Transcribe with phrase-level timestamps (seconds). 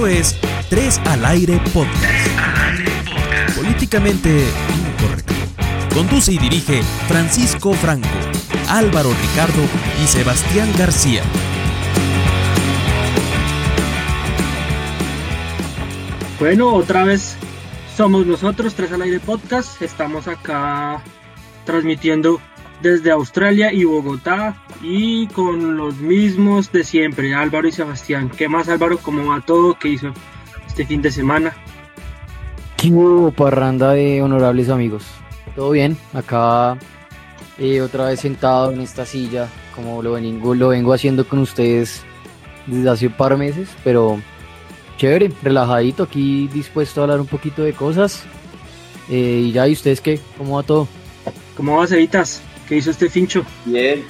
[0.00, 0.36] Esto es
[0.70, 3.54] Tres al Aire Podcast.
[3.54, 4.46] Políticamente
[4.88, 5.34] incorrecto.
[5.92, 8.08] Conduce y dirige Francisco Franco,
[8.70, 9.62] Álvaro Ricardo
[10.02, 11.22] y Sebastián García.
[16.38, 17.36] Bueno, otra vez
[17.94, 19.82] somos nosotros, Tres al Aire Podcast.
[19.82, 21.02] Estamos acá
[21.66, 22.40] transmitiendo
[22.82, 28.30] desde Australia y Bogotá y con los mismos de siempre, Álvaro y Sebastián.
[28.36, 28.98] ¿Qué más Álvaro?
[28.98, 29.78] ¿Cómo va todo?
[29.78, 30.12] ¿Qué hizo
[30.66, 31.54] este fin de semana?
[32.76, 35.04] ¿Qué hubo, parranda de honorables amigos?
[35.54, 36.78] Todo bien, acá
[37.58, 42.02] eh, otra vez sentado en esta silla, como lo vengo, lo vengo haciendo con ustedes
[42.66, 44.20] desde hace un par de meses, pero
[44.96, 48.22] chévere, relajadito, aquí dispuesto a hablar un poquito de cosas.
[49.10, 50.20] Eh, y ya, ¿y ustedes qué?
[50.38, 50.88] ¿Cómo va todo?
[51.56, 52.42] ¿Cómo vas, Evitas?
[52.70, 53.44] ¿Qué hizo este fincho?
[53.64, 54.04] Bien,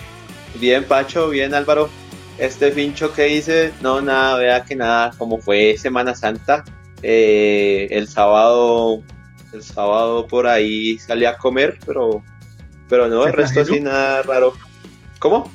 [0.57, 1.89] bien, Pacho, bien, Álvaro.
[2.37, 6.63] Este fincho que hice, no, nada, vea que nada, como fue Semana Santa,
[7.03, 9.03] eh, el sábado,
[9.55, 12.23] el sábado por ahí salí a comer, pero,
[12.87, 14.53] pero no, el resto sí nada raro.
[15.19, 15.51] ¿Cómo?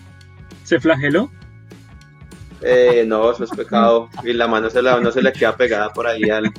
[0.63, 1.29] ¿Se flageló?
[2.63, 4.09] Eh, no, eso es pecado.
[4.23, 6.51] Y la mano se la, no se le queda pegada por ahí al,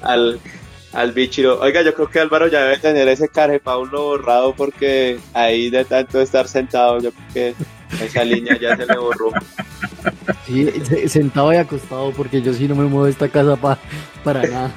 [0.00, 0.40] al,
[0.92, 1.60] al bichiro.
[1.60, 3.28] Oiga, yo creo que Álvaro ya debe tener ese
[3.62, 7.54] Paulo borrado porque ahí de tanto estar sentado, yo creo que
[8.04, 9.30] esa línea ya se le borró.
[10.46, 10.68] Sí,
[11.08, 13.56] sentado y acostado porque yo sí no me muevo de esta casa
[14.24, 14.72] para nada.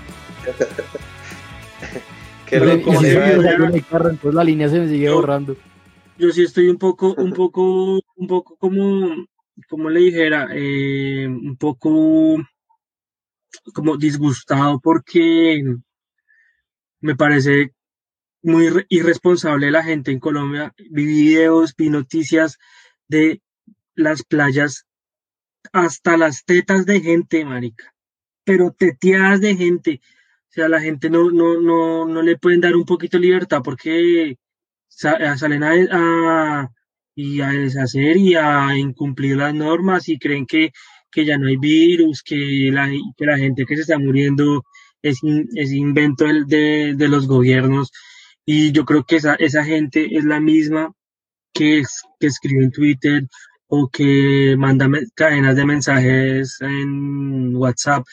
[2.45, 2.94] Qué loco.
[2.94, 5.58] entonces la línea se me sigue borrando.
[6.17, 9.25] Yo sí estoy un poco, un poco, un poco como,
[9.67, 12.38] como le dijera, eh, un poco
[13.73, 15.64] como disgustado porque
[17.03, 17.73] me parece
[18.41, 20.73] muy irresponsable la gente en Colombia.
[20.89, 22.57] Vi videos, vi noticias
[23.09, 23.41] de
[23.93, 24.85] las playas
[25.73, 27.93] hasta las tetas de gente, marica.
[28.45, 30.02] Pero teteadas de gente.
[30.49, 33.61] O sea, la gente no, no, no, no le pueden dar un poquito de libertad
[33.63, 34.37] porque
[34.87, 36.71] salen a,
[37.15, 40.71] y a deshacer y a incumplir las normas y creen que,
[41.11, 44.63] que ya no hay virus, que la, que la gente que se está muriendo
[45.03, 45.19] es,
[45.55, 47.91] es invento de, de, los gobiernos
[48.45, 50.91] y yo creo que esa, esa gente es la misma
[51.53, 53.27] que, es, que escribe en Twitter
[53.67, 58.03] o que manda cadenas de mensajes en WhatsApp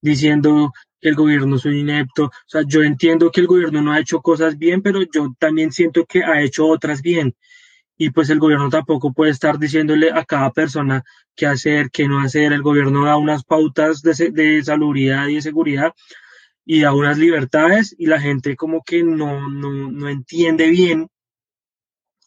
[0.00, 2.24] diciendo que el gobierno es un inepto.
[2.26, 5.72] O sea, yo entiendo que el gobierno no ha hecho cosas bien, pero yo también
[5.72, 7.34] siento que ha hecho otras bien.
[7.96, 11.02] Y pues el gobierno tampoco puede estar diciéndole a cada persona
[11.34, 12.52] qué hacer, qué no hacer.
[12.52, 15.92] El gobierno da unas pautas de, de salubridad y de seguridad,
[16.70, 21.08] y da unas libertades y la gente como que no, no, no entiende bien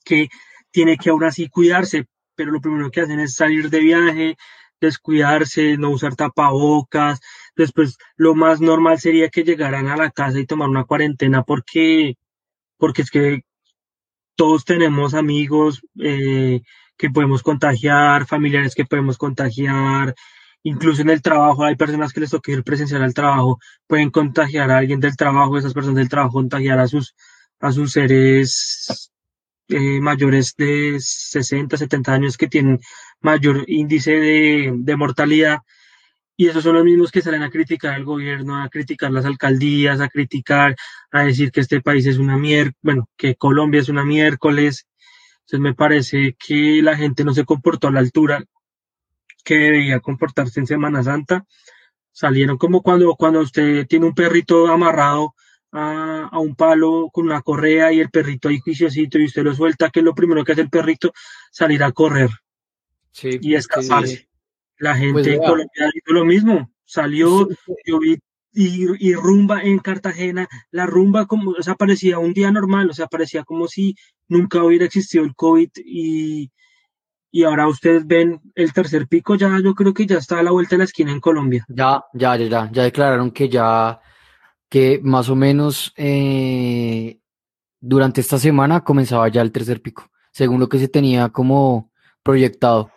[0.03, 0.29] que
[0.71, 4.37] tiene que aún así cuidarse, pero lo primero que hacen es salir de viaje,
[4.79, 7.19] descuidarse, no usar tapabocas,
[7.55, 12.15] después lo más normal sería que llegaran a la casa y tomar una cuarentena porque,
[12.77, 13.41] porque es que
[14.35, 16.61] todos tenemos amigos eh,
[16.97, 20.15] que podemos contagiar, familiares que podemos contagiar,
[20.63, 24.69] Incluso en el trabajo hay personas que les toca ir presencial al trabajo, pueden contagiar
[24.71, 27.15] a alguien del trabajo, esas personas del trabajo contagiar a sus,
[27.59, 29.11] a sus seres
[29.69, 32.79] eh, mayores de 60, 70 años que tienen
[33.21, 35.59] mayor índice de, de mortalidad.
[36.37, 39.99] Y esos son los mismos que salen a criticar al gobierno, a criticar las alcaldías,
[40.01, 40.75] a criticar,
[41.11, 44.87] a decir que este país es una miércoles, bueno, que Colombia es una miércoles.
[45.41, 48.43] Entonces me parece que la gente no se comportó a la altura
[49.51, 51.45] que debía comportarse en Semana Santa.
[52.13, 55.35] Salieron como cuando, cuando usted tiene un perrito amarrado
[55.73, 59.53] a, a, un palo con una correa y el perrito ahí juiciosito y usted lo
[59.53, 61.11] suelta, que es lo primero que hace el perrito,
[61.51, 62.29] salir a correr.
[63.11, 64.29] Sí, y escaparse.
[64.77, 67.49] La gente pues, en Colombia hizo lo mismo, salió,
[67.85, 68.17] yo vi
[68.53, 72.93] y, y, rumba en Cartagena, la rumba como, o sea, parecía un día normal, o
[72.93, 73.95] sea, parecía como si
[74.27, 76.51] nunca hubiera existido el COVID y,
[77.31, 80.51] y ahora ustedes ven el tercer pico, ya yo creo que ya está a la
[80.51, 81.65] vuelta de la esquina en Colombia.
[81.69, 84.01] Ya, ya, ya, ya, ya declararon que ya,
[84.69, 87.19] que más o menos eh,
[87.79, 91.91] durante esta semana comenzaba ya el tercer pico, según lo que se tenía como
[92.21, 92.91] proyectado.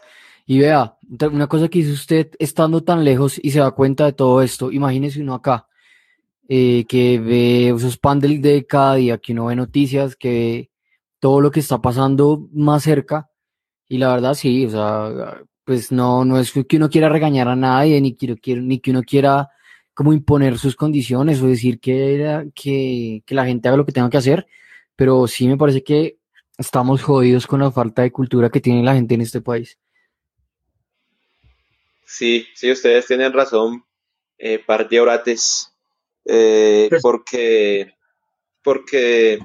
[0.46, 0.98] Y vea,
[1.30, 4.72] una cosa que hizo usted estando tan lejos y se da cuenta de todo esto,
[4.72, 5.68] imagínese uno acá,
[6.48, 10.70] eh, que ve esos paneles de cada día, que uno ve noticias, que ve
[11.20, 13.30] todo lo que está pasando más cerca
[13.88, 17.56] y la verdad sí, o sea, pues no, no es que uno quiera regañar a
[17.56, 19.48] nadie, ni, quiero, ni que uno quiera
[19.94, 24.10] como imponer sus condiciones o decir que, que, que la gente haga lo que tenga
[24.10, 24.46] que hacer,
[24.96, 26.16] pero sí me parece que
[26.58, 29.78] estamos jodidos con la falta de cultura que tiene la gente en este país.
[32.06, 33.84] Sí, sí, ustedes tienen razón.
[34.36, 35.72] eh, par de orates,
[36.24, 37.94] eh, Pues- porque,
[38.64, 39.38] porque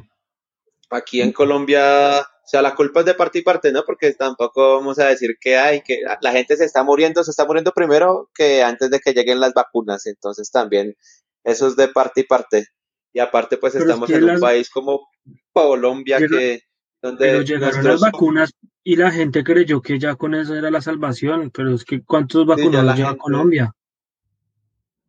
[0.89, 3.83] aquí en Colombia, sea, la culpa es de parte y parte, ¿no?
[3.85, 7.45] Porque tampoco vamos a decir que hay, que la gente se está muriendo, se está
[7.45, 10.95] muriendo primero que antes de que lleguen las vacunas, entonces también
[11.43, 12.67] eso es de parte y parte.
[13.13, 15.07] Y aparte, pues Pero es estamos que en un país como
[15.53, 16.61] Colombia, Llega- que
[17.01, 18.51] donde Pero llegaron nuestros- las vacunas
[18.83, 22.45] y la gente creyó que ya con eso era la salvación, pero es que ¿cuántos
[22.45, 23.71] vacunados la lleva gente- Colombia?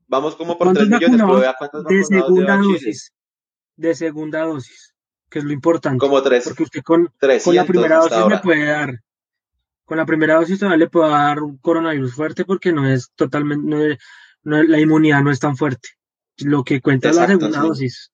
[0.09, 2.73] vamos como por ¿Cuántos 3 millones, pero vea cuántos de vacunados segunda Chile.
[2.75, 3.13] dosis?
[3.77, 4.90] De segunda dosis,
[5.31, 5.99] que es lo importante.
[5.99, 8.43] Como tres, Porque usted con, con 300 la primera dosis le ahora.
[8.43, 9.01] puede dar,
[9.85, 13.67] con la primera dosis todavía le puede dar un coronavirus fuerte porque no es totalmente,
[13.67, 13.99] no es-
[14.43, 15.91] no es- la inmunidad no es tan fuerte.
[16.39, 17.67] Lo que cuenta es la segunda sí.
[17.69, 18.13] dosis.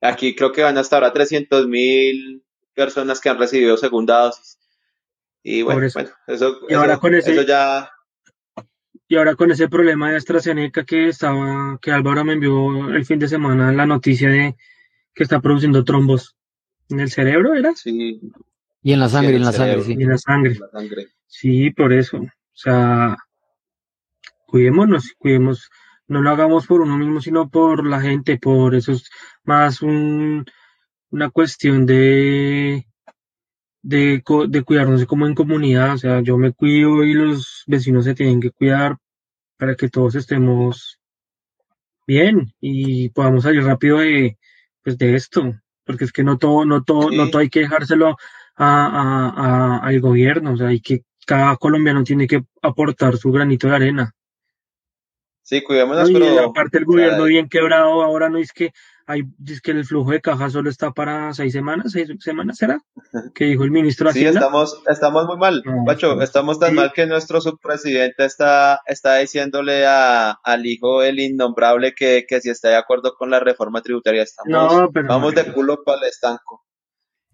[0.00, 2.42] Aquí creo que van hasta ahora 300 mil
[2.74, 4.58] personas que han recibido segunda dosis.
[5.44, 5.98] Y bueno, Por eso.
[6.00, 7.90] bueno, eso, Y ahora eso- con ese- eso ya,
[9.08, 13.18] Y ahora con ese problema de AstraZeneca que estaba, que Álvaro me envió el fin
[13.18, 14.56] de semana la noticia de
[15.14, 16.36] que está produciendo trombos
[16.88, 17.74] en el cerebro, ¿era?
[17.74, 18.20] sí,
[18.82, 19.94] Y en la sangre, en en la sangre, sí.
[19.98, 20.54] Y en la sangre.
[20.58, 21.08] la sangre.
[21.26, 22.18] Sí, por eso.
[22.18, 23.16] O sea,
[24.46, 25.70] cuidémonos, cuidemos.
[26.08, 29.08] No lo hagamos por uno mismo, sino por la gente, por eso es
[29.44, 30.44] más un,
[31.10, 32.86] una cuestión de,
[33.82, 35.94] de, co- de cuidarnos como en comunidad.
[35.94, 38.96] O sea, yo me cuido y los vecinos se tienen que cuidar
[39.58, 40.98] para que todos estemos
[42.06, 44.38] bien y podamos salir rápido de,
[44.82, 45.54] pues, de esto.
[45.84, 48.16] Porque es que no todo, no todo, no todo hay que dejárselo a,
[48.56, 50.52] a- a- al gobierno.
[50.52, 54.12] O sea, hay que, cada colombiano tiene que aportar su granito de arena.
[55.42, 56.18] Sí, cuidémonos, ¿no?
[56.18, 58.72] Y pero aparte el gobierno bien quebrado, ahora no es que
[59.12, 62.80] hay, es que el flujo de caja solo está para seis semanas, seis semanas será,
[63.34, 66.76] que dijo el ministro de sí, estamos, estamos muy mal, No, Pacho, estamos tan Sí.
[66.76, 72.50] mal que nuestro subpresidente está, está diciéndole a, al hijo el innombrable que, que si
[72.50, 76.08] está de acuerdo con la reforma tributaria, estamos, No, pero vamos de culo para el
[76.08, 76.64] estanco.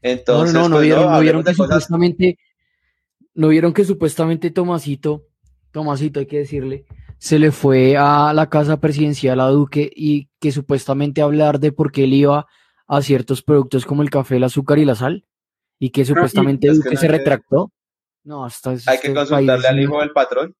[0.02, 2.38] Entonces, no, no, no pues, vieron, no vieron que supuestamente,
[3.34, 5.24] no vieron que supuestamente Tomasito,
[5.72, 6.84] Tomasito hay que decirle,
[7.18, 11.90] se le fue a la casa presidencial a Duque y que supuestamente hablar de por
[11.92, 12.46] qué él iba
[12.86, 15.26] a ciertos productos como el café, el azúcar y la sal,
[15.78, 17.72] y que supuestamente es que Duque no se retractó.
[18.24, 20.54] No, hasta hay que consultarle país, al no- hijo del patrón.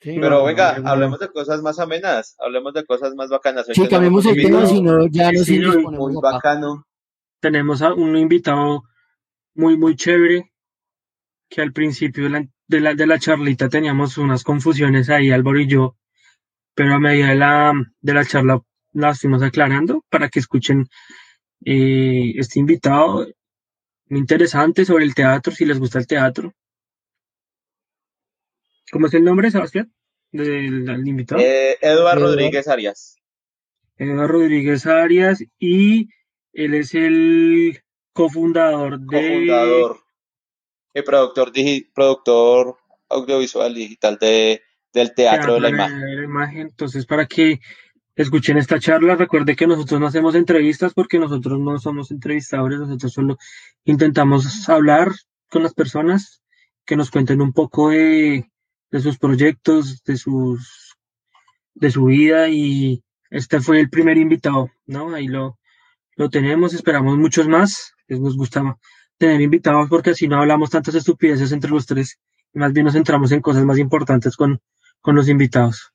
[0.00, 0.90] Sí, Pero no, venga, no, no.
[0.90, 3.68] hablemos de cosas más amenas, hablemos de cosas más bacanas.
[3.68, 6.30] Hoy Sí, cambiemos el tema, si no ya Sí, nos sí, no, indisponemos muy acá.
[6.32, 6.84] bacano.
[7.40, 8.82] tenemos a un invitado
[9.54, 10.52] muy, muy chévere,
[11.48, 15.60] que al principio de la, de la, de la charlita teníamos unas confusiones ahí, Álvaro
[15.60, 15.96] y yo,
[16.74, 18.60] pero a medida de la, de la charla
[18.92, 20.88] las fuimos aclarando para que escuchen
[21.64, 23.26] eh, este invitado
[24.06, 26.52] muy interesante sobre el teatro, si les gusta el teatro.
[28.90, 29.92] ¿Cómo es el nombre, Sebastián?
[30.32, 31.40] Del, del invitado.
[31.40, 32.26] Eh, Eduardo Eduardo.
[32.26, 33.16] Rodríguez Arias.
[33.96, 36.08] Eduardo Rodríguez Arias y
[36.52, 37.82] él es el
[38.12, 40.01] cofundador de cofundador
[40.94, 42.76] y productor, digi- productor
[43.08, 44.62] audiovisual digital de,
[44.92, 46.00] del Teatro de la Imagen.
[46.00, 46.60] de la Imagen.
[46.62, 47.60] Entonces, para que
[48.14, 53.12] escuchen esta charla, recuerde que nosotros no hacemos entrevistas porque nosotros no somos entrevistadores, nosotros
[53.12, 53.38] solo
[53.84, 55.12] intentamos hablar
[55.50, 56.42] con las personas
[56.84, 58.50] que nos cuenten un poco de,
[58.90, 60.96] de sus proyectos, de sus
[61.74, 65.14] de su vida y este fue el primer invitado, ¿no?
[65.14, 65.58] Ahí lo,
[66.16, 68.76] lo tenemos, esperamos muchos más, les nos gusta
[69.22, 72.18] tener invitados porque así no hablamos tantas estupideces entre los tres
[72.52, 74.60] y más bien nos centramos en cosas más importantes con,
[75.00, 75.92] con los invitados.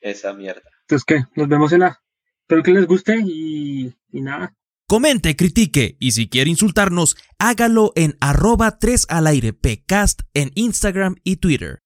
[0.00, 0.62] Esa mierda.
[0.82, 1.24] Entonces, ¿qué?
[1.36, 2.00] Nos vemos en la...
[2.40, 4.54] Espero que les guste y, y nada.
[4.86, 11.16] Comente, critique y si quiere insultarnos, hágalo en arroba 3 al aire pcast en Instagram
[11.24, 11.82] y Twitter.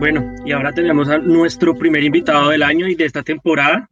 [0.00, 3.90] Bueno, y ahora tenemos a nuestro primer invitado del año y de esta temporada.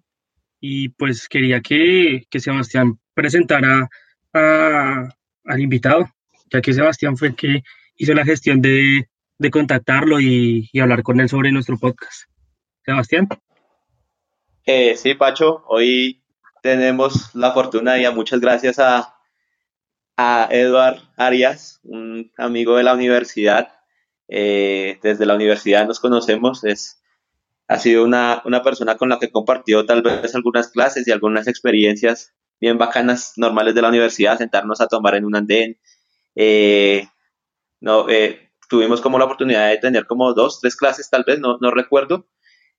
[0.58, 3.90] Y pues quería que, que Sebastián presentara
[4.32, 6.08] al invitado,
[6.50, 7.62] ya que Sebastián fue el que
[7.96, 12.22] hizo la gestión de, de contactarlo y, y hablar con él sobre nuestro podcast.
[12.86, 13.28] Sebastián.
[14.64, 16.22] Eh, sí, Pacho, hoy
[16.62, 19.14] tenemos la fortuna y a muchas gracias a,
[20.16, 23.77] a Eduard Arias, un amigo de la universidad.
[24.28, 27.02] Eh, desde la universidad nos conocemos, es,
[27.66, 31.12] ha sido una, una persona con la que he compartido tal vez algunas clases y
[31.12, 35.78] algunas experiencias bien bacanas, normales de la universidad, sentarnos a tomar en un andén.
[36.35, 37.08] Eh,
[37.80, 41.58] no, eh, tuvimos como la oportunidad de tener como dos, tres clases tal vez, no,
[41.61, 42.26] no recuerdo.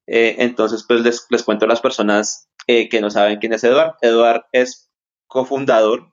[0.08, 3.64] Eh, entonces, pues les, les cuento a las personas eh, que no saben quién es
[3.64, 3.96] Eduard.
[4.02, 4.92] Eduard es
[5.28, 6.12] cofundador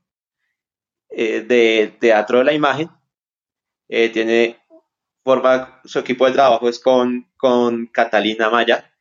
[1.09, 2.91] eh, de teatro de la imagen.
[3.89, 4.59] Eh, tiene,
[5.27, 8.95] forma, su equipo de trabajo es con, con Catalina Maya.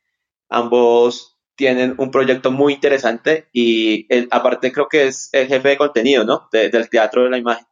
[0.48, 6.24] Ambos tienen un proyecto muy interesante y aparte creo que es el jefe de contenido,
[6.24, 6.48] ¿no?
[6.50, 7.64] del teatro de la imagen.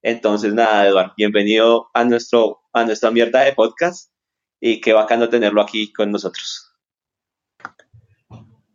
[0.00, 4.12] Entonces, nada, Eduardo, bienvenido a, nuestro, a nuestra mierda de podcast
[4.60, 6.72] y qué bacano tenerlo aquí con nosotros.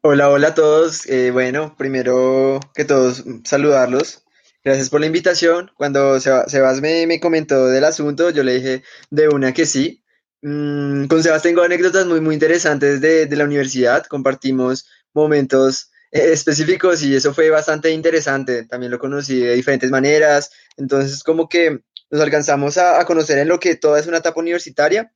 [0.02, 1.06] Hola, hola a todos.
[1.06, 4.23] Eh, bueno, primero que todos, saludarlos.
[4.64, 5.72] Gracias por la invitación.
[5.76, 10.04] Cuando Sebas me, me comentó del asunto, yo le dije de una que sí.
[10.42, 14.06] Mm, con Sebas tengo anécdotas muy, muy interesantes de, de la universidad.
[14.06, 18.66] Compartimos momentos eh, específicos y eso fue bastante interesante.
[18.66, 20.52] También lo conocí de diferentes maneras.
[20.78, 21.82] Entonces, como que
[22.14, 25.12] nos alcanzamos a, conocer en lo que toda es una etapa universitaria.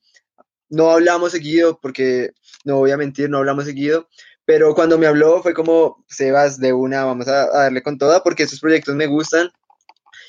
[0.68, 2.32] No hablamos seguido, porque
[2.64, 4.08] no voy a mentir, no hablamos seguido,
[4.48, 8.44] pero cuando me habló fue como, Sebas, de una, vamos a, darle con toda, porque
[8.44, 9.50] estos proyectos me gustan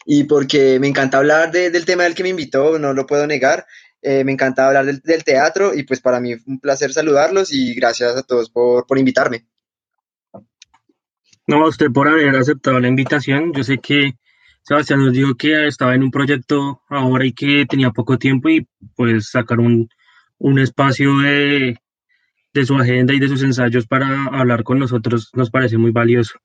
[0.05, 3.65] y porque me encanta hablar del tema del que me invitó, no lo puedo negar.
[4.01, 7.73] Eh, me encanta hablar del, teatro y pues para mí fue un placer saludarlos y
[7.75, 9.47] gracias a todos por, por invitarme.
[11.47, 13.53] No, a usted por haber aceptado la invitación.
[13.53, 14.17] Yo sé que
[14.63, 18.67] Sebastián nos dijo que estaba en un proyecto ahora y que tenía poco tiempo y
[18.97, 19.87] pues sacar un,
[20.59, 21.77] espacio de,
[22.53, 26.39] su agenda y de sus ensayos para hablar con nosotros nos parece muy valioso.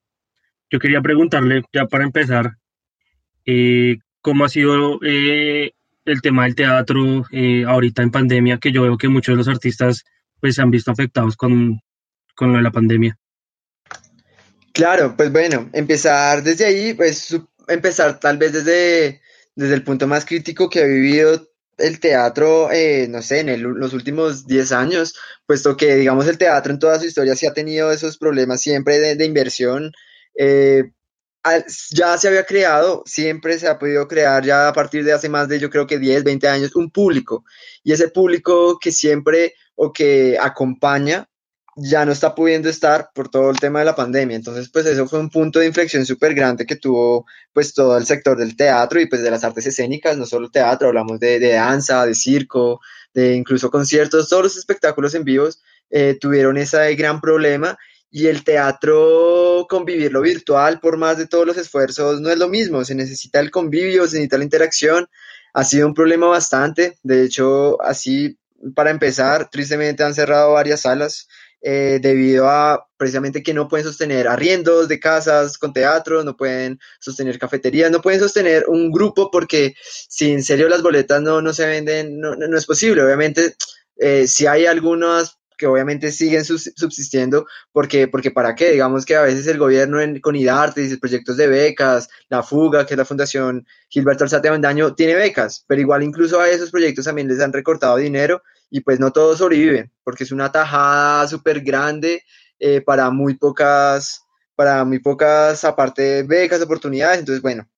[0.70, 2.56] Yo quería preguntarle, ya para empezar,
[3.44, 5.72] eh, cómo ha sido eh,
[6.04, 9.48] el tema del teatro eh, ahorita en pandemia, que yo veo que muchos de los
[9.48, 10.04] artistas
[10.40, 11.80] pues se han visto afectados con,
[12.34, 13.16] con lo de la pandemia.
[14.72, 19.20] Claro, pues bueno, empezar desde ahí, pues empezar tal vez desde,
[19.54, 23.92] desde el punto más crítico que ha vivido el teatro, eh, no sé, en los
[23.92, 25.14] últimos 10 años,
[25.46, 28.98] puesto que, digamos, el teatro en toda su historia sí ha tenido esos problemas siempre
[29.16, 29.92] de, inversión.
[30.38, 30.84] Eh,
[31.90, 35.48] ya se había creado, siempre se ha podido crear ya a partir de hace más
[35.48, 37.44] de, yo creo que 10, 20 años, un público.
[37.82, 41.28] Y ese público que siempre o que acompaña
[41.76, 44.36] ya no está pudiendo estar por todo el tema de la pandemia.
[44.36, 48.06] Entonces, pues eso fue un punto de inflexión súper grande que tuvo pues todo el
[48.06, 52.06] sector del teatro y pues de las artes escénicas, no solo teatro, hablamos de, danza,
[52.06, 52.80] de circo,
[53.12, 57.76] de incluso conciertos, todos los espectáculos en vivos eh, tuvieron ese gran problema
[58.10, 62.84] y el teatro convivirlo virtual por más de todos los esfuerzos no es lo mismo,
[62.84, 65.08] se necesita el convivio, se necesita la interacción,
[65.52, 68.38] ha sido un problema bastante, de hecho así
[68.74, 71.28] para empezar, tristemente han cerrado varias salas,
[71.66, 76.78] eh, debido a precisamente que no pueden sostener arriendos de casas con teatro, no pueden
[77.00, 81.54] sostener cafeterías, no pueden sostener un grupo porque si en serio las boletas no, no
[81.54, 83.02] se venden, no, no, es posible.
[83.02, 83.56] Obviamente,
[83.96, 89.22] eh, si hay algunas que obviamente siguen subsistiendo, porque, porque para qué, digamos que a
[89.22, 93.06] veces el gobierno en, con IDARTE dice proyectos de becas, la Fuga, que es la
[93.06, 97.54] Fundación Gilberto Alzate Bandaño, tiene becas, pero igual incluso a esos proyectos también les han
[97.54, 102.22] recortado dinero y pues no todos sobreviven, porque es una tajada súper grande
[102.58, 104.22] eh, para muy pocas,
[104.56, 107.68] para muy pocas, aparte becas, oportunidades, entonces bueno,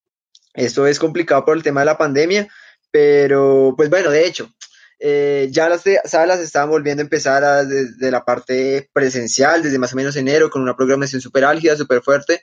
[0.54, 2.48] eso es complicado por el tema de la pandemia,
[2.90, 4.50] pero pues bueno, de hecho,
[4.98, 9.96] eh, ya las salas estaban volviendo a empezar desde la parte presencial, desde más o
[9.96, 12.42] menos enero, con una programación súper álgida, súper fuerte,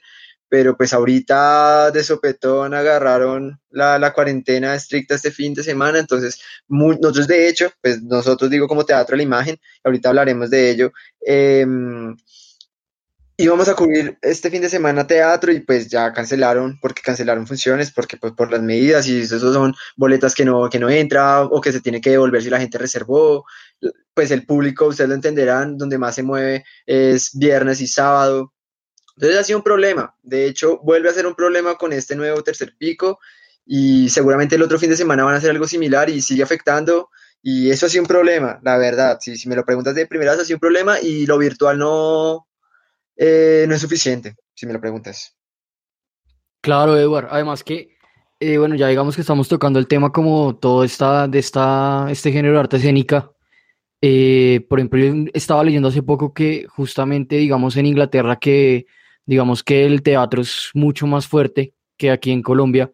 [0.53, 6.39] pero pues ahorita de sopetón agarraron la, la, cuarentena estricta este fin de semana, entonces
[6.67, 10.91] nosotros de hecho, pues nosotros digo como Teatro la Imagen, ahorita hablaremos de ello,
[11.25, 11.65] eh,
[13.35, 17.91] íbamos a cubrir este fin de semana teatro y pues ya cancelaron, porque cancelaron funciones,
[17.91, 21.61] porque pues por las medidas y eso son boletas que no, que no entra o
[21.61, 23.43] que se tiene que devolver si la gente reservó,
[24.13, 28.52] pues el público, ustedes lo entenderán, donde más se mueve es viernes y sábado,
[29.15, 30.15] entonces ha sido un problema.
[30.23, 33.19] De hecho, vuelve a ser un problema con este nuevo tercer pico
[33.65, 37.09] y seguramente el otro fin de semana van a hacer algo similar y sigue afectando.
[37.41, 39.17] Y eso ha sido un problema, la verdad.
[39.19, 42.47] Si, me lo preguntas de primera, ha sido un problema y lo virtual no,
[43.17, 45.35] eh, no es suficiente, si me lo preguntas.
[46.61, 47.27] Claro, Edward.
[47.29, 47.97] Además que,
[48.39, 52.31] eh, bueno, ya digamos que estamos tocando el tema como todo esta, de esta, este
[52.31, 53.29] género de arte escénica.
[54.01, 58.85] Eh, por ejemplo, yo estaba leyendo hace poco que justamente, digamos, en Inglaterra que
[59.25, 62.91] digamos que el teatro es mucho más fuerte que aquí en Colombia.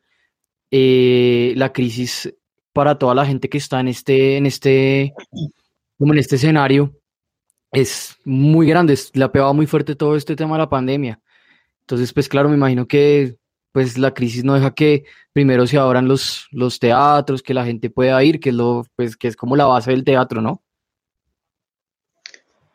[0.71, 2.33] Eh, la crisis
[2.73, 5.13] para toda la gente que está en este, en este,
[5.97, 6.93] como en este escenario,
[7.71, 11.19] es muy grande, le ha pegado muy fuerte todo este tema de la pandemia.
[11.81, 13.37] Entonces, pues claro, me imagino que
[13.71, 17.89] pues la crisis no deja que primero se abran los, los teatros, que la gente
[17.89, 20.63] pueda ir, que es lo, pues que es como la base del teatro, ¿no?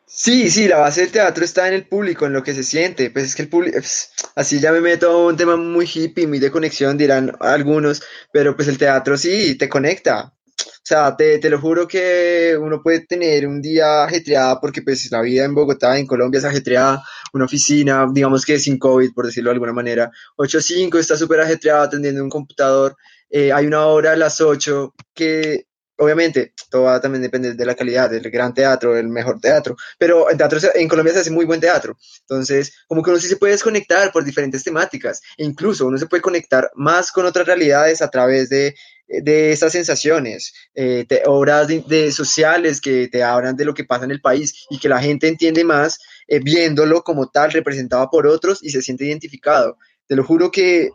[0.07, 3.09] Sí, sí, la base del teatro está en el público, en lo que se siente.
[3.09, 6.27] Pues es que el público, pues, así ya me meto a un tema muy hippie,
[6.27, 10.31] muy de conexión, dirán algunos, pero pues el teatro sí te conecta.
[10.57, 15.11] O sea, te, te lo juro que uno puede tener un día ajetreada porque pues
[15.11, 19.25] la vida en Bogotá, en Colombia es ajetreada, una oficina, digamos que sin COVID, por
[19.25, 22.95] decirlo de alguna manera, 8 a 5 está súper ajetreado atendiendo un computador,
[23.29, 25.65] eh, hay una hora a las 8 que
[25.97, 30.37] obviamente, todo también depende de la calidad, del gran teatro, del mejor teatro, pero en
[30.37, 33.53] teatro en Colombia se hace muy buen teatro, entonces como que uno sí se puede
[33.53, 38.09] desconectar por diferentes temáticas, e incluso uno se puede conectar más con otras realidades a
[38.09, 38.75] través de,
[39.07, 44.11] de esas sensaciones, eh, obras de, sociales que te hablan de lo que pasa en
[44.11, 48.63] el país y que la gente entiende más eh, viéndolo como tal, representado por otros
[48.63, 49.77] y se siente identificado.
[50.07, 50.91] Te lo juro que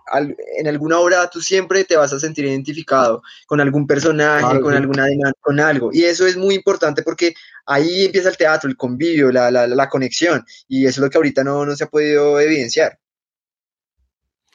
[0.58, 5.06] en alguna obra tú siempre te vas a sentir identificado con algún personaje, con alguna
[5.40, 5.90] con algo.
[5.92, 7.34] Y eso es muy importante porque
[7.66, 10.44] ahí empieza el teatro, el convivio, la, la, la conexión.
[10.68, 12.98] Y eso es lo que ahorita no, no se ha podido evidenciar.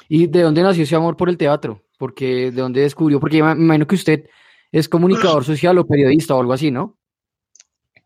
[0.07, 1.83] ¿Y de dónde nació ese amor por el teatro?
[1.97, 4.25] Porque de dónde descubrió, porque me imagino que usted
[4.71, 6.97] es comunicador social o periodista o algo así, ¿no?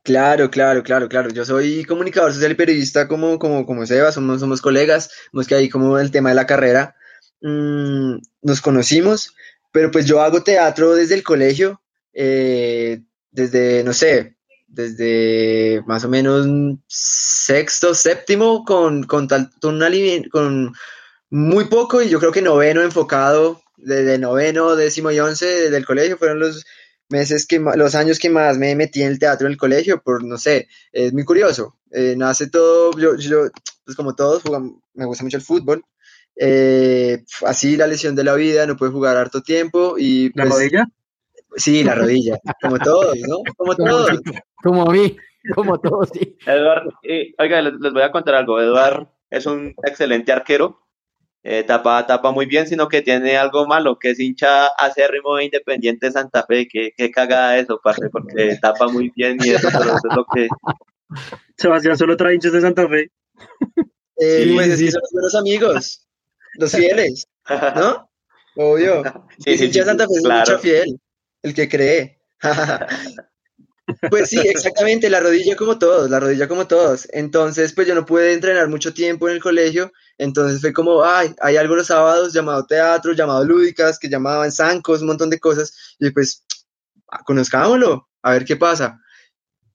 [0.03, 1.29] Claro, claro, claro, claro.
[1.29, 5.09] Yo soy comunicador social y periodista como, como, como Seba, somos, somos colegas,
[5.47, 6.95] que ahí como el tema de la carrera
[7.41, 9.35] mm, nos conocimos,
[9.71, 11.81] pero pues yo hago teatro desde el colegio,
[12.13, 13.01] eh,
[13.31, 14.37] desde, no sé,
[14.67, 16.47] desde más o menos
[16.87, 19.27] sexto, séptimo, con, con,
[19.59, 20.73] con
[21.29, 26.17] muy poco y yo creo que noveno enfocado, desde noveno, décimo y once del colegio
[26.17, 26.65] fueron los
[27.09, 30.23] meses que los años que más me metí en el teatro en el colegio, por
[30.23, 31.77] no sé, es muy curioso.
[31.91, 33.49] Eh, nace todo, yo, yo,
[33.83, 34.43] pues como todos,
[34.93, 35.83] me gusta mucho el fútbol.
[36.35, 40.31] Eh, así la lesión de la vida, no puede jugar harto tiempo y...
[40.35, 40.87] ¿La pues, rodilla?
[41.55, 43.37] Sí, la rodilla, como todos, ¿no?
[43.57, 44.19] Como todos.
[44.61, 45.17] Como a mí,
[45.55, 46.37] como todos, sí.
[46.45, 46.91] Eduardo,
[47.39, 48.61] oiga, les, les voy a contar algo.
[48.61, 50.79] Eduardo es un excelente arquero,
[51.43, 55.45] eh, tapa, tapa muy bien, sino que tiene algo malo, que es hincha acérrimo e
[55.45, 56.67] independiente de Santa Fe.
[56.67, 60.25] Qué, qué cagada eso, parce, porque tapa muy bien y eso, pero eso es lo
[60.33, 60.47] que.
[61.57, 63.09] Sebastián solo trae hinchas de Santa Fe.
[64.17, 64.91] Eh, sí, pues sí.
[64.91, 66.07] son los buenos amigos,
[66.55, 68.09] los fieles, ¿no?
[68.55, 69.03] Obvio.
[69.37, 70.59] Sí, sí, hincha de Santa Fe es claro.
[70.59, 70.99] fiel,
[71.43, 72.19] el que cree.
[74.09, 77.07] Pues sí, exactamente, la rodilla como todos, la rodilla como todos.
[77.11, 81.35] Entonces, pues yo no pude entrenar mucho tiempo en el colegio, entonces fue como, ay,
[81.41, 85.95] hay algo los sábados llamado teatro, llamado lúdicas, que llamaban zancos, un montón de cosas,
[85.99, 86.43] y pues,
[87.25, 88.99] conozcámoslo, a ver qué pasa.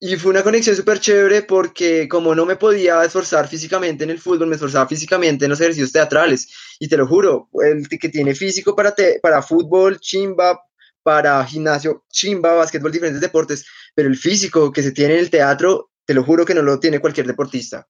[0.00, 4.18] Y fue una conexión súper chévere porque como no me podía esforzar físicamente en el
[4.18, 6.53] fútbol, me esforzaba físicamente en los ejercicios teatrales.
[6.79, 10.61] Y te lo juro, el que tiene físico para, para fútbol, chimba,
[11.05, 13.64] para gimnasio, chimba, básquetbol, diferentes deportes,
[13.95, 16.81] pero el físico que se tiene en el teatro, te lo juro que no lo
[16.81, 17.87] tiene cualquier deportista.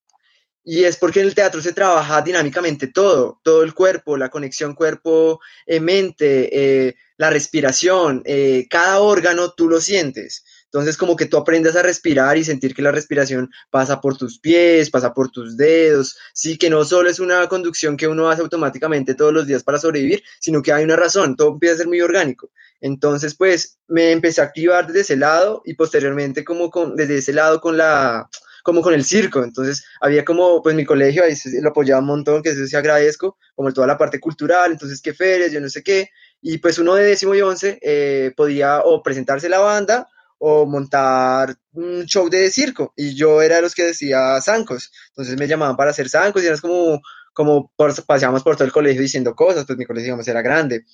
[0.63, 4.75] Y es porque en el teatro se trabaja dinámicamente todo, todo el cuerpo, la conexión
[4.75, 10.44] cuerpo-mente, eh, la respiración, eh, cada órgano tú lo sientes.
[10.75, 14.41] Entonces como que tú aprendes a respirar y sentir que la respiración pasa por tus
[14.41, 18.43] pies, pasa por tus dedos, sí, que no solo es una conducción que uno hace
[18.43, 21.87] automáticamente todos los días para sobrevivir, sino que hay una razón, todo empieza a ser
[21.87, 22.51] muy orgánico.
[22.81, 27.33] Entonces pues me empecé a activar desde ese lado y posteriormente como con, desde ese
[27.33, 28.29] lado con la
[28.65, 32.43] como con el circo, entonces había como, pues mi colegio ahí lo apoyaba un montón,
[32.43, 35.83] que eso sí agradezco, como toda la parte cultural, entonces qué ferias, yo no sé
[35.85, 36.09] qué,
[36.41, 41.57] y pues uno de décimo y once eh, podía o presentarse la banda o montar
[41.73, 42.93] un show de circo.
[42.97, 44.91] Y yo era de los que decía zancos.
[45.09, 47.01] Entonces me llamaban para hacer zancos y era como,
[47.33, 47.73] como
[48.07, 50.85] paseábamos por todo el colegio diciendo cosas, pues mi colegio era grande.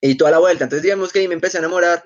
[0.00, 0.64] Y toda la vuelta.
[0.64, 2.02] Entonces digamos que ahí me empecé a enamorar.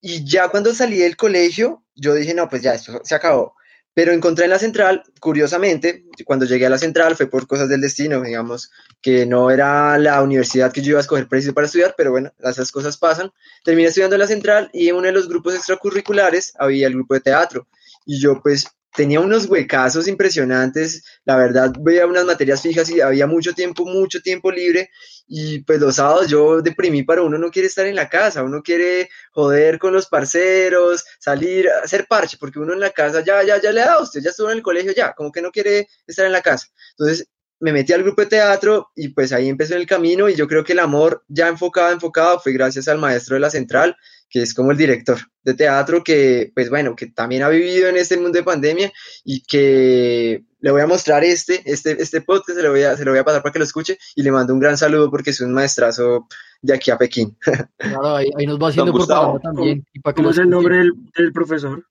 [0.00, 3.54] Y ya cuando salí del colegio, yo dije, no, pues ya, esto se acabó.
[3.94, 7.82] Pero encontré en la central, curiosamente, cuando llegué a la central fue por cosas del
[7.82, 8.70] destino, digamos,
[9.02, 12.32] que no era la universidad que yo iba a escoger preciso para estudiar, pero bueno,
[12.42, 13.32] esas cosas pasan.
[13.64, 17.14] Terminé estudiando en la central y en uno de los grupos extracurriculares había el grupo
[17.14, 17.66] de teatro.
[18.06, 23.26] Y yo pues tenía unos huecazos impresionantes, la verdad veía unas materias fijas y había
[23.26, 24.90] mucho tiempo, mucho tiempo libre
[25.26, 28.62] y pues los sábados yo deprimí para uno no quiere estar en la casa, uno
[28.62, 33.60] quiere joder con los parceros, salir, hacer parche, porque uno en la casa ya, ya,
[33.60, 35.88] ya le ha dado, usted ya estuvo en el colegio ya, como que no quiere
[36.06, 36.68] estar en la casa.
[36.90, 37.28] Entonces
[37.60, 40.64] me metí al grupo de teatro y pues ahí empezó el camino y yo creo
[40.64, 43.96] que el amor ya enfocado, enfocado fue gracias al maestro de la central,
[44.32, 47.98] que es como el director de teatro, que pues bueno, que también ha vivido en
[47.98, 48.90] este mundo de pandemia
[49.24, 53.04] y que le voy a mostrar este, este, este podcast, se lo, voy a, se
[53.04, 55.30] lo voy a pasar para que lo escuche y le mando un gran saludo porque
[55.30, 56.28] es un maestrazo
[56.62, 57.36] de aquí a Pekín.
[57.76, 59.06] Claro, ahí, nos va haciendo por
[59.42, 59.84] también.
[60.16, 61.86] ¿Cómo es el nombre del, del, profesor?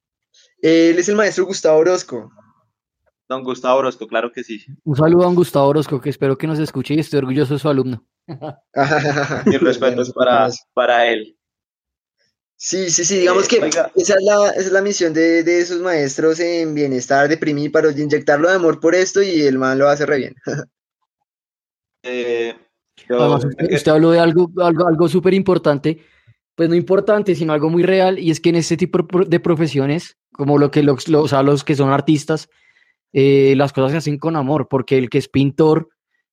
[0.64, 2.32] Él es el maestro Gustavo Orozco.
[3.30, 4.66] don Gustavo Orozco, claro que sí.
[4.84, 7.60] Un saludo a don Gustavo Orozco, que espero que nos escuche y estoy orgulloso de
[7.60, 8.04] su alumno.
[9.46, 11.38] Mi respeto es para, para él.
[12.64, 15.82] Sí, sí, sí, digamos que esa es, la, esa es la misión de, de, esos
[15.82, 20.06] maestros en bienestar, deprimir, para inyectarlo de amor por esto y el man lo hace
[20.06, 20.36] re bien.
[22.04, 22.54] eh,
[23.72, 26.02] usted, habló de algo, algo, algo súper importante,
[26.54, 30.20] pues no importante, sino algo muy real, y es que en este tipo de profesiones,
[30.32, 32.48] como lo que los, los, o sea, los que son artistas,
[33.12, 35.90] eh, las cosas se hacen con amor, porque el que es pintor,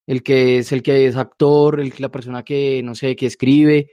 [0.06, 3.92] el que es el que es actor, el, la persona que, no sé, que escribe,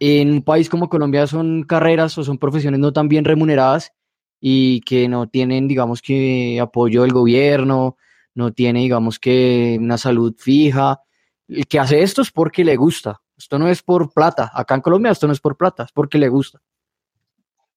[0.00, 3.92] en un país como Colombia son carreras o son profesiones no tan bien remuneradas
[4.40, 7.96] y que no tienen, digamos que, apoyo del gobierno,
[8.34, 11.00] no tiene, digamos que, una salud fija.
[11.48, 13.20] El que hace esto es porque le gusta.
[13.36, 14.50] Esto no es por plata.
[14.54, 16.60] Acá en Colombia esto no es por plata, es porque le gusta.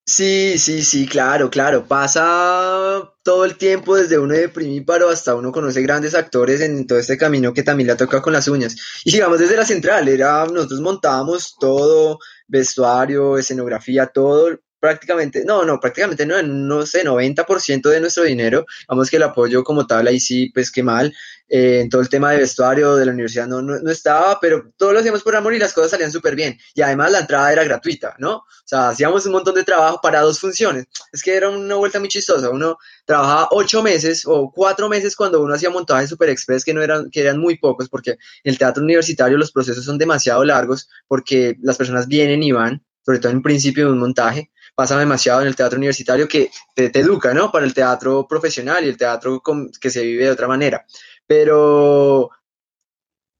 [0.05, 1.85] Sí, sí, sí, claro, claro.
[1.85, 6.97] Pasa todo el tiempo desde uno de primíparo hasta uno conoce grandes actores en todo
[6.99, 8.75] este camino que también le ha tocado con las uñas.
[9.05, 15.79] Y sigamos desde la central, era, nosotros montábamos todo, vestuario, escenografía, todo, prácticamente, no, no,
[15.79, 20.19] prácticamente no, no sé, 90% de nuestro dinero, vamos que el apoyo como tal ahí
[20.19, 21.13] sí, pues qué mal,
[21.47, 24.71] eh, en todo el tema de vestuario de la universidad no, no, no, estaba, pero
[24.77, 26.57] todo lo hacíamos por amor y las cosas salían súper bien.
[26.73, 28.37] Y además la entrada era gratuita, ¿no?
[28.37, 30.85] O sea, hacíamos un montón de trabajo para dos funciones.
[31.11, 32.49] Es que era una vuelta muy chistosa.
[32.49, 36.81] Uno trabajaba ocho meses o cuatro meses cuando uno hacía montajes super express, que, no
[36.81, 40.89] eran, que eran muy pocos, porque en el teatro universitario los procesos son demasiado largos,
[41.07, 45.41] porque las personas vienen y van, sobre todo en principio de un montaje pasa demasiado
[45.41, 47.51] en el teatro universitario que te, te, educa, ¿no?
[47.51, 49.41] Para el teatro profesional y el teatro
[49.79, 50.85] que se vive de otra manera.
[51.27, 52.31] Pero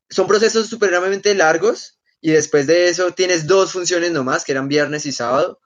[0.10, 5.06] son procesos supremamente largos y después de eso tienes dos funciones nomás, que eran viernes
[5.06, 5.60] y sábado,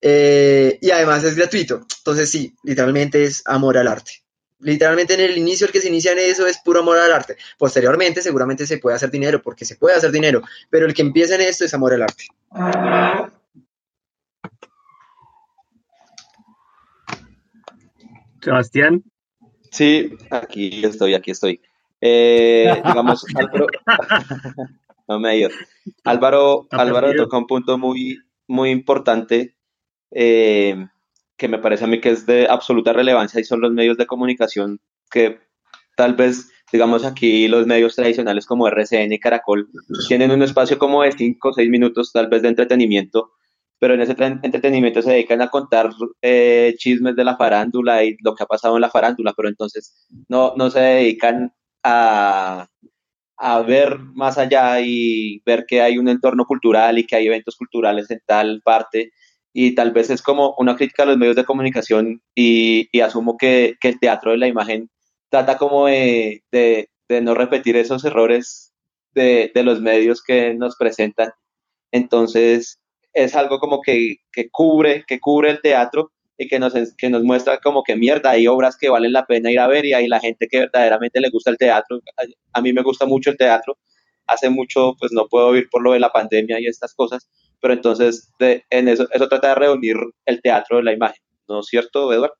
[0.00, 1.84] eh, y además es gratuito.
[1.98, 4.22] Entonces sí, literalmente es amor al arte.
[4.58, 7.36] Literalmente en el inicio el que se inicia en eso es puro amor al arte.
[7.58, 11.34] Posteriormente seguramente se puede hacer dinero, porque se puede hacer dinero, pero el que empieza
[11.34, 12.24] en esto es amor al arte.
[18.46, 19.02] Sebastián.
[19.72, 21.60] Sí, aquí estoy, aquí estoy.
[22.00, 23.66] Eh, digamos, Álvaro,
[25.08, 25.50] no me ha ido.
[26.04, 29.56] Álvaro, Álvaro toca un punto muy, muy importante
[30.12, 30.86] eh,
[31.36, 34.06] que me parece a mí que es de absoluta relevancia y son los medios de
[34.06, 34.80] comunicación
[35.10, 35.40] que
[35.96, 39.68] tal vez, digamos aquí, los medios tradicionales como RCN y Caracol
[40.06, 43.32] tienen un espacio como de 5 o 6 minutos tal vez de entretenimiento
[43.78, 45.90] pero en ese entretenimiento se dedican a contar
[46.22, 49.94] eh, chismes de la farándula y lo que ha pasado en la farándula, pero entonces
[50.28, 52.68] no, no se dedican a,
[53.36, 57.56] a ver más allá y ver que hay un entorno cultural y que hay eventos
[57.56, 59.12] culturales en tal parte.
[59.52, 63.36] Y tal vez es como una crítica a los medios de comunicación y, y asumo
[63.36, 64.90] que, que, el teatro de la imagen
[65.30, 68.72] trata como de, de, de no repetir esos errores
[69.14, 71.30] de, de los medios que nos presentan.
[71.90, 72.78] Entonces,
[73.16, 77.22] es algo como que, que, cubre, que cubre el teatro y que nos, que nos
[77.22, 80.06] muestra como que mierda, hay obras que valen la pena ir a ver y hay
[80.06, 81.98] la gente que verdaderamente le gusta el teatro.
[82.52, 83.78] A, mí me gusta mucho el teatro.
[84.26, 87.26] Hace mucho, pues no puedo ir por lo de la pandemia y estas cosas,
[87.58, 91.60] pero entonces de, en eso, eso trata de reunir el teatro de la imagen, ¿no
[91.60, 92.34] es cierto, Eduardo?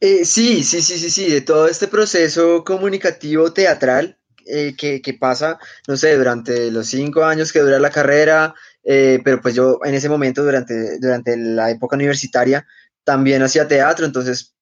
[0.00, 5.14] Eh, sí, sí, sí, sí, sí, de todo este proceso comunicativo teatral eh, que, que,
[5.14, 8.54] pasa, no sé, durante los cinco años que dura la carrera,
[8.88, 12.64] eh, pero pues yo en ese momento, durante, durante la época universitaria,
[13.02, 14.54] también hacía teatro, entonces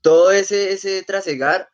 [0.00, 1.68] todo ese, ese trasegar,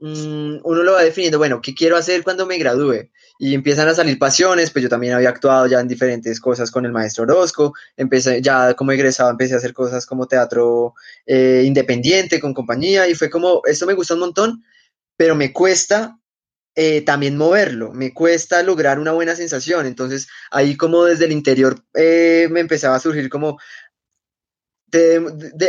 [0.00, 3.10] mmm, uno lo va definiendo, bueno, ¿qué quiero hacer cuando me gradúe?
[3.38, 6.86] Y empiezan a salir pasiones, pues yo también había actuado ya en diferentes cosas con
[6.86, 10.94] el maestro Orozco, empecé ya como egresado, empecé a hacer cosas como teatro
[11.26, 14.64] eh, independiente, con compañía, y fue como, esto me gusta un montón,
[15.16, 16.17] pero me cuesta
[16.80, 21.82] eh, también moverlo, me cuesta lograr una buena sensación, entonces ahí como desde el interior
[21.92, 23.58] eh, me empezaba a surgir como,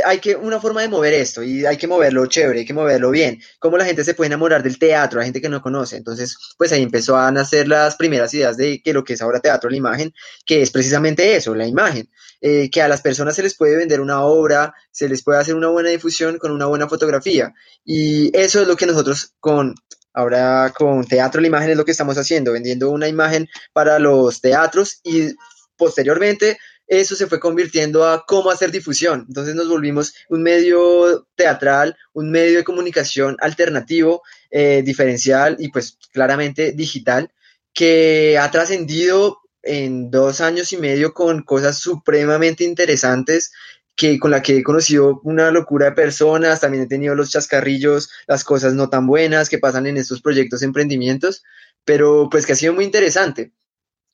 [0.06, 3.10] hay que una forma de mover esto y hay que moverlo chévere, hay que moverlo
[3.10, 6.38] bien, cómo la gente se puede enamorar del teatro, la gente que no conoce, entonces
[6.60, 9.72] pues ahí empezó a nacer las primeras ideas de que lo que es ahora teatro,
[9.72, 10.14] la imagen,
[10.46, 12.08] que es precisamente eso, la imagen,
[12.40, 15.56] eh, que a las personas se les puede vender una obra, se les puede hacer
[15.56, 17.54] una buena difusión con una buena fotografía.
[17.84, 19.74] Y eso es lo que nosotros con
[20.14, 24.42] Ahora con Teatro la Imagen es lo que estamos haciendo, vendiendo una imagen para los
[24.42, 25.36] teatros y
[25.78, 26.58] posteriormente
[26.90, 29.26] eso se fue convirtiendo a cómo hacer difusión.
[29.28, 35.98] Entonces nos volvimos un medio teatral, un medio de comunicación alternativo, eh, diferencial y pues
[36.12, 37.32] claramente digital,
[37.74, 43.52] que ha trascendido en dos años y medio con cosas supremamente interesantes
[44.00, 48.10] que, con la que he conocido una locura de personas, también he tenido los chascarrillos,
[48.28, 51.44] las cosas no tan buenas que pasan en estos proyectos, emprendimientos,
[51.84, 53.52] pero pues que ha sido muy interesante.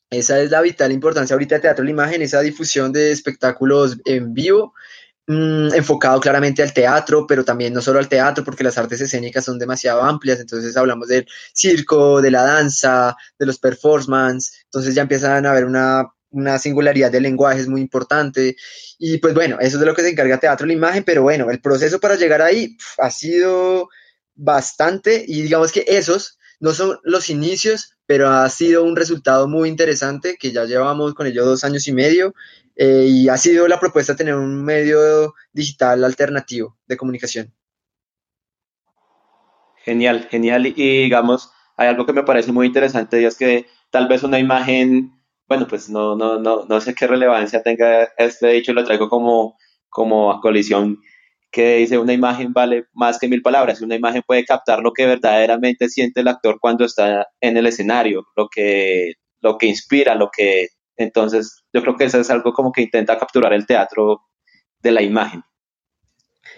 [0.10, 4.34] Esa es la vital importancia ahorita de Teatro La Imagen, esa difusión de espectáculos en
[4.34, 4.74] vivo,
[5.28, 9.46] mmm, enfocado claramente al teatro, pero también no solo al teatro, porque las artes escénicas
[9.46, 15.04] son demasiado amplias, entonces hablamos del circo, de la danza, de los performance, entonces ya
[15.04, 18.56] empiezan a haber una, una singularidad de lenguaje muy importante,
[19.00, 21.50] y pues bueno, eso es de lo que se encarga Teatro La Imagen, pero bueno,
[21.50, 23.90] el proceso para llegar ahí ha sido
[24.36, 29.70] bastante, y digamos que esos no son los inicios, pero ha sido un resultado muy
[29.70, 32.34] interesante que ya llevamos con ello dos años y medio
[32.76, 37.54] eh, y ha sido la propuesta de tener un medio digital alternativo de comunicación.
[39.84, 40.66] Genial, genial.
[40.68, 44.40] Y digamos, hay algo que me parece muy interesante y es que tal vez una
[44.40, 45.15] imagen,
[45.48, 49.58] bueno, pues no, no, no, no sé qué relevancia tenga este dicho, lo traigo como,
[49.90, 51.00] como a colisión
[51.56, 53.82] que dice una imagen vale más que mil palabras.
[53.82, 58.26] Una imagen puede captar lo que verdaderamente siente el actor cuando está en el escenario,
[58.36, 60.68] lo que, lo que inspira, lo que...
[60.98, 64.20] Entonces, yo creo que eso es algo como que intenta capturar el teatro
[64.80, 65.44] de la imagen.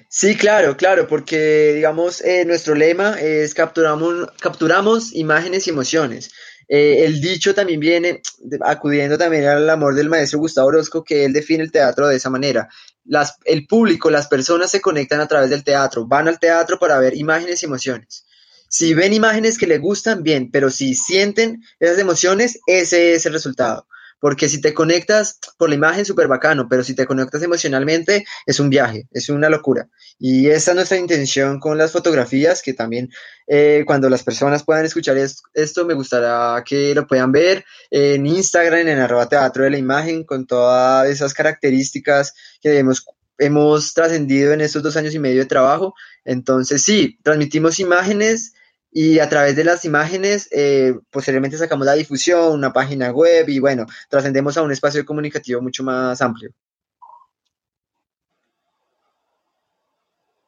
[0.10, 6.32] Sí, claro, claro, porque digamos, eh, nuestro lema es capturamos, capturamos imágenes y emociones.
[6.68, 8.22] Eh, el dicho también viene
[8.62, 12.30] acudiendo también al amor del maestro Gustavo Orozco, que él define el teatro de esa
[12.30, 12.68] manera.
[13.06, 17.00] Las, el público, las personas se conectan a través del teatro, van al teatro para
[17.00, 18.26] ver imágenes y emociones.
[18.70, 23.34] Si ven imágenes que les gustan, bien, pero si sienten esas emociones, ese es el
[23.34, 23.88] resultado.
[24.20, 28.60] Porque si te conectas por la imagen, súper bacano, pero si te conectas emocionalmente, es
[28.60, 29.90] un viaje, es una locura.
[30.18, 33.10] Y esa es nuestra intención con las fotografías, que también
[33.48, 38.26] eh, cuando las personas puedan escuchar es, esto, me gustaría que lo puedan ver en
[38.26, 43.06] Instagram, en arroba teatro de la imagen, con todas esas características que hemos
[43.40, 45.94] hemos trascendido en estos dos años y medio de trabajo.
[46.26, 48.54] Entonces, sí, transmitimos imágenes
[48.92, 53.60] y a través de las imágenes eh, posteriormente sacamos la difusión, una página web y
[53.60, 56.52] bueno, trascendemos a un espacio comunicativo mucho más amplio.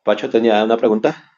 [0.03, 1.31] Pacho tenía una pregunta.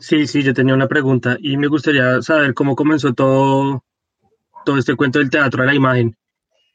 [0.00, 3.84] Sí, sí, yo tenía una pregunta y me gustaría saber cómo comenzó todo,
[4.64, 6.16] todo este cuento del teatro a la imagen.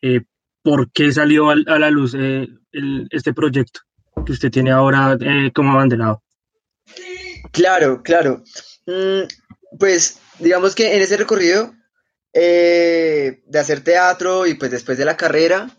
[0.01, 0.21] Eh,
[0.61, 3.81] ¿Por qué salió a, a la luz eh, el, este proyecto
[4.25, 6.21] que usted tiene ahora eh, como abanderado?
[7.51, 8.43] Claro, claro.
[8.85, 9.23] Mm,
[9.79, 11.73] pues digamos que en ese recorrido
[12.33, 15.75] eh, de hacer teatro y pues después de la carrera,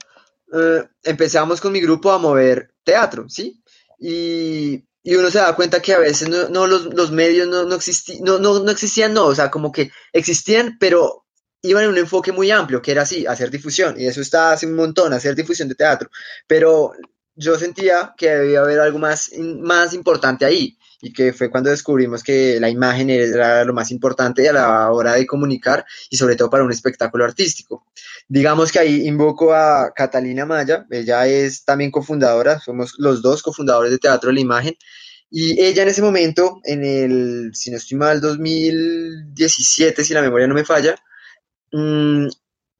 [0.53, 3.63] eh, empezamos con mi grupo a mover teatro, ¿sí?
[3.99, 8.71] Y, y uno se da cuenta que a veces no, los, medios no, no, no
[8.71, 11.27] existían, no, o sea, como que existían, pero
[11.63, 14.67] iban en un enfoque muy amplio, que era así, hacer difusión, y eso está hace
[14.67, 16.11] un montón, hacer difusión de teatro,
[16.47, 16.93] pero
[17.35, 22.23] yo sentía que debía haber algo más, más importante ahí, y que fue cuando descubrimos
[22.23, 26.51] que la imagen era lo más importante a la hora de comunicar y sobre todo
[26.51, 27.87] para un espectáculo artístico.
[28.29, 33.91] Digamos que ahí invoco a Catalina Maya, ella es también cofundadora, somos los dos cofundadores
[33.91, 34.77] de Teatro de la Imagen,
[35.31, 40.47] y ella en ese momento, en el, si no estoy mal, 2017, si la memoria
[40.47, 40.95] no me falla,
[41.73, 42.27] mmm,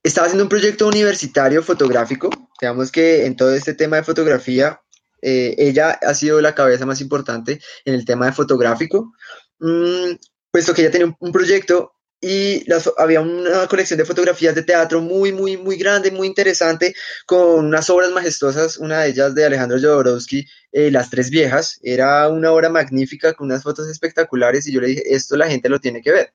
[0.01, 2.29] estaba haciendo un proyecto universitario fotográfico,
[2.61, 4.81] digamos que en todo este tema de fotografía
[5.21, 9.13] eh, ella ha sido la cabeza más importante en el tema de fotográfico,
[9.59, 10.13] mmm,
[10.51, 12.65] puesto que ella tenía un, proyecto y
[12.97, 17.89] había una colección de fotografías de teatro muy, muy, muy grande, muy interesante, con unas
[17.89, 22.69] obras majestuosas, una de ellas de Alejandro Jodorowsky, eh, Las Tres Viejas, era una obra
[22.69, 26.11] magnífica con unas fotos espectaculares y yo le dije, esto la gente lo tiene que
[26.11, 26.33] ver.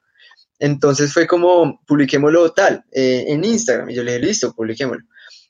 [0.58, 5.04] Entonces fue como, publiquémoslo tal, eh, en Instagram, y yo le dije, listo, publiquémoslo.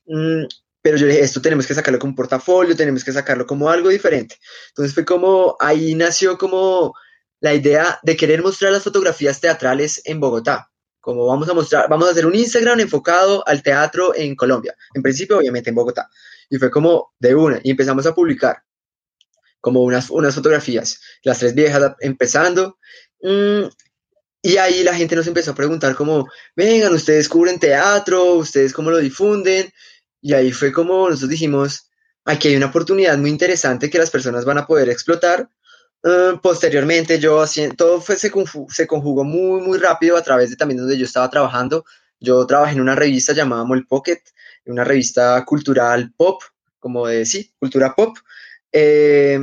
[0.07, 0.45] Mm,
[0.83, 4.37] pero yo dije, esto tenemos que sacarlo como portafolio, tenemos que sacarlo como algo diferente.
[4.69, 6.93] Entonces fue como, ahí nació como
[7.41, 10.69] la idea de querer mostrar las fotografías teatrales en Bogotá.
[11.01, 14.77] Como vamos a mostrar, vamos a hacer un Instagram enfocado al teatro en Colombia.
[14.95, 16.09] En principio, obviamente, en Bogotá.
[16.51, 18.63] Y fue como de una, y empezamos a publicar
[19.61, 22.79] como unas, unas fotografías, las tres viejas empezando.
[23.21, 23.67] Mmm,
[24.43, 28.91] y ahí la gente nos empezó a preguntar como, vengan, ustedes cubren teatro, ustedes cómo
[28.91, 29.73] lo difunden.
[30.23, 31.91] Y ahí fue como nosotros dijimos,
[32.25, 35.51] aquí hay una oportunidad muy interesante que las personas van a poder explotar.
[36.05, 37.45] Uh, posteriormente, yo
[37.77, 38.33] todo fue, se,
[38.69, 41.85] se, conjugó muy, muy rápido a través de también donde yo estaba trabajando.
[42.19, 44.23] Yo trabajé en una revista llamada Mol Pocket,
[44.65, 46.41] una revista cultural pop,
[46.79, 48.17] como de, sí, cultura pop.
[48.73, 49.39] Eh,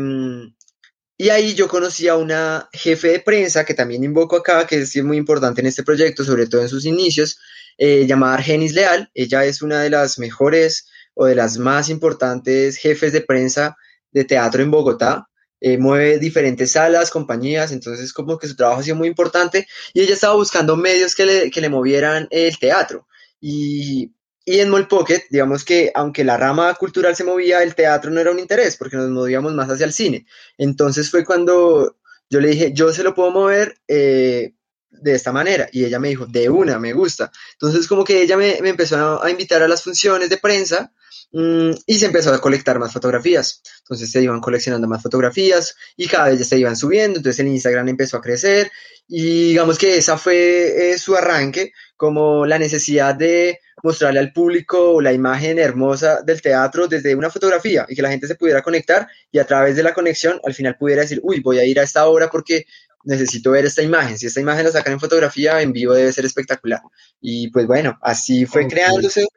[1.22, 4.96] y ahí yo conocí a una jefe de prensa que también invoco acá, que es
[5.04, 7.38] muy importante en este proyecto, sobre todo en sus inicios,
[7.80, 9.10] eh, llamada Argenis Leal.
[9.14, 13.78] Ella es una de las mejores o de las más importantes jefes de prensa
[14.12, 15.30] de teatro en Bogotá.
[15.62, 20.02] Eh, mueve diferentes salas, compañías, entonces como que su trabajo ha sido muy importante y
[20.02, 23.08] ella estaba buscando medios que le, que le movieran el teatro.
[23.42, 24.14] Y,
[24.46, 28.32] y en Pocket, digamos que aunque la rama cultural se movía, el teatro no era
[28.32, 30.26] un interés porque nos movíamos más hacia el cine.
[30.58, 31.98] Entonces fue cuando
[32.30, 34.54] yo le dije, yo se lo puedo mover eh,
[34.92, 35.70] de esta manera.
[35.72, 37.32] Y ella me dijo, de una, me gusta.
[37.54, 40.92] Entonces como que ella me, empezó a invitar a las funciones de prensa
[41.32, 43.62] Mm, y se empezó a colectar más fotografías.
[43.80, 47.18] Entonces se iban coleccionando más fotografías y cada vez se iban subiendo.
[47.20, 48.72] Entonces el Instagram empezó a crecer
[49.08, 55.02] y digamos que esa fue eh, su arranque, como la necesidad de mostrarle al público
[55.02, 59.08] la imagen hermosa del teatro desde una fotografía y que la gente se pudiera conectar
[59.32, 61.84] y a través de la conexión al final pudiera decir, uy, voy a ir a
[61.84, 62.66] esta obra porque
[63.04, 64.18] necesito ver esta imagen.
[64.18, 66.82] Si esta imagen la sacan en fotografía, en vivo debe ser espectacular.
[67.22, 69.28] Y pues bueno, así fue creándose.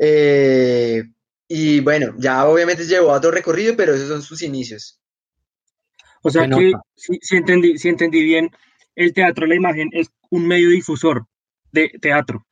[0.00, 1.02] Eh,
[1.48, 5.00] y bueno, ya obviamente llevó a otro recorrido, pero esos son sus inicios.
[6.22, 8.50] O sea que, si, entendí, si entendí bien,
[8.94, 11.26] el teatro, la imagen es un medio difusor
[11.72, 12.46] de teatro.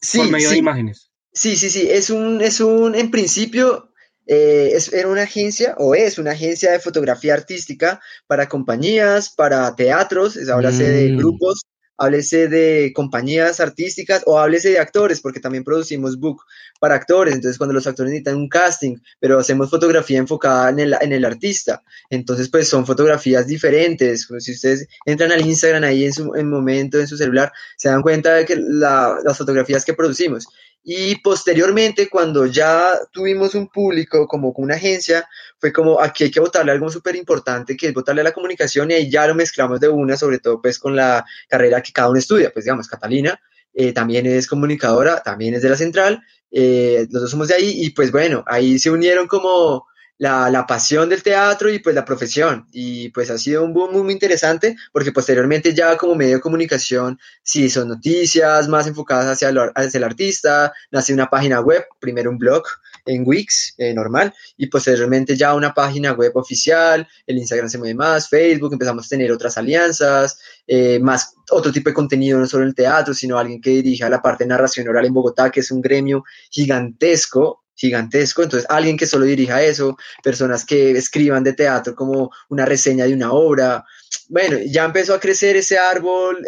[0.00, 1.10] Sí, por medio de imágenes.
[1.32, 1.88] Sí, sí, sí.
[1.90, 3.92] Es un, es un, en principio,
[4.28, 9.74] eh, es, era una agencia o es una agencia de fotografía artística para compañías, para
[9.74, 11.16] teatros, es, ahora de mm.
[11.16, 11.62] grupos
[11.98, 16.42] háblese de compañías artísticas o háblese de actores, porque también producimos book
[16.80, 20.94] para actores, entonces cuando los actores necesitan un casting, pero hacemos fotografía enfocada en el,
[21.00, 26.04] en el artista, entonces pues son fotografías diferentes, pues, si ustedes entran al Instagram ahí
[26.04, 29.94] en su en momento, en su celular, se dan cuenta de que las fotografías que
[29.94, 30.46] producimos.
[30.82, 36.40] Y posteriormente, cuando ya tuvimos un público como una agencia, fue como aquí hay que
[36.40, 39.80] votarle algo súper importante, que es votarle a la comunicación y ahí ya lo mezclamos
[39.80, 42.50] de una, sobre todo pues con la carrera que cada uno estudia.
[42.52, 43.38] Pues digamos, Catalina
[43.74, 47.84] eh, también es comunicadora, también es de la central, eh, los dos somos de ahí
[47.84, 49.87] y pues bueno, ahí se unieron como
[50.18, 52.66] la, la, pasión del teatro y pues la profesión.
[52.72, 57.18] Y pues ha sido un boom muy, interesante porque posteriormente ya como medio de comunicación,
[57.42, 62.30] sí, son noticias más enfocadas hacia el, hacia el artista, nace una página web, primero
[62.30, 62.64] un blog
[63.06, 67.94] en Wix, eh, normal, y posteriormente ya una página web oficial, el Instagram se mueve
[67.94, 72.64] más, Facebook, empezamos a tener otras alianzas, eh, más otro tipo de contenido, no solo
[72.64, 75.70] el teatro, sino alguien que dirija la parte de narración oral en Bogotá, que es
[75.70, 81.94] un gremio gigantesco, gigantesco, entonces alguien que solo dirija eso, personas que escriban de teatro
[81.94, 83.84] como una reseña de una obra.
[84.28, 86.44] Bueno, ya empezó a crecer ese árbol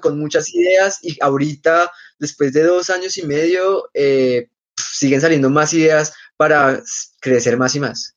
[0.00, 5.74] con muchas ideas y ahorita, después de dos años y medio, eh, siguen saliendo más
[5.74, 6.80] ideas para
[7.20, 8.16] crecer más y más.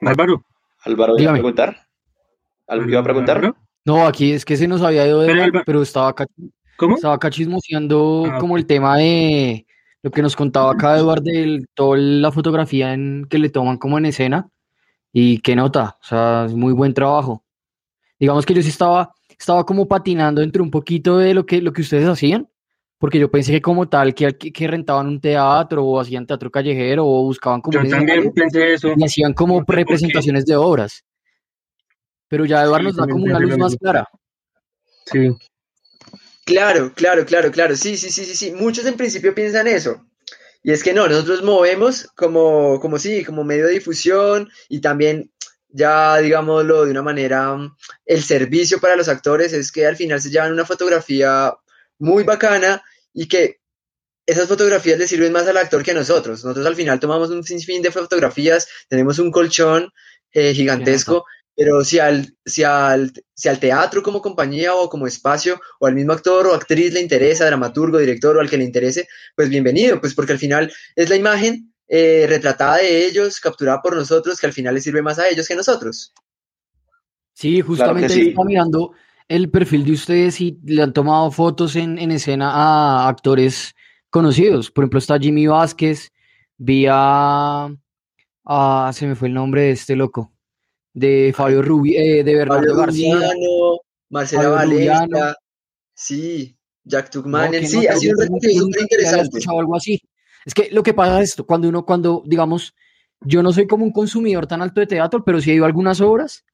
[0.00, 0.44] Álvaro.
[0.82, 1.86] Álvaro, ¿iba a preguntar?
[2.66, 3.54] ¿Algo iba a preguntar?
[3.84, 6.26] No, aquí es que se nos había ido de pero estaba acá
[6.80, 6.94] ¿Cómo?
[6.94, 9.66] Estaba acá chismoseando ah, como el tema de
[10.02, 13.98] lo que nos contaba acá Eduardo de toda la fotografía en, que le toman como
[13.98, 14.48] en escena
[15.12, 17.44] y qué nota, o sea, es muy buen trabajo.
[18.18, 21.74] Digamos que yo sí estaba, estaba como patinando entre un poquito de lo que, lo
[21.74, 22.48] que ustedes hacían,
[22.96, 27.06] porque yo pensé que como tal, que, que rentaban un teatro o hacían teatro callejero
[27.06, 27.82] o buscaban como...
[27.82, 28.94] Yo también pensé eso.
[28.96, 31.04] Y hacían como representaciones de obras.
[32.26, 34.08] Pero ya Eduardo nos da como una luz más clara.
[35.04, 35.28] Sí.
[36.50, 37.76] Claro, claro, claro, claro.
[37.76, 38.50] Sí, sí, sí, sí, sí.
[38.50, 40.04] Muchos en principio piensan eso.
[40.64, 45.30] Y es que no, nosotros movemos como, como sí, como medio de difusión y también
[45.68, 47.56] ya, digámoslo de una manera,
[48.04, 51.54] el servicio para los actores es que al final se llevan una fotografía
[52.00, 52.82] muy bacana
[53.14, 53.60] y que
[54.26, 56.44] esas fotografías le sirven más al actor que a nosotros.
[56.44, 59.92] Nosotros al final tomamos un sinfín de fotografías, tenemos un colchón
[60.32, 61.24] eh, gigantesco
[61.60, 65.94] pero si al, si, al, si al teatro como compañía o como espacio, o al
[65.94, 70.00] mismo actor o actriz le interesa, dramaturgo, director o al que le interese, pues bienvenido,
[70.00, 74.46] pues porque al final es la imagen eh, retratada de ellos, capturada por nosotros, que
[74.46, 76.14] al final le sirve más a ellos que a nosotros.
[77.34, 78.92] Sí, justamente estaba mirando
[79.28, 83.74] el perfil de ustedes y le han tomado fotos en, en, escena a actores
[84.08, 84.70] conocidos.
[84.70, 86.10] Por ejemplo, está Jimmy Vázquez,
[86.56, 86.96] vía...
[88.46, 90.32] Ah, se me fue el nombre de este loco
[90.92, 93.18] de Fabio Rubí, eh, de Bernardo García.
[94.08, 95.36] Marcela Valencia,
[95.94, 99.38] sí, Jack Tuckman, sí, ha sido un súper interesante.
[99.56, 100.00] algo así.
[100.44, 102.74] Es que lo que pasa es esto, cuando uno, cuando, digamos,
[103.20, 105.68] yo no soy como un consumidor tan alto de teatro, pero sí he ido a
[105.68, 106.44] algunas obras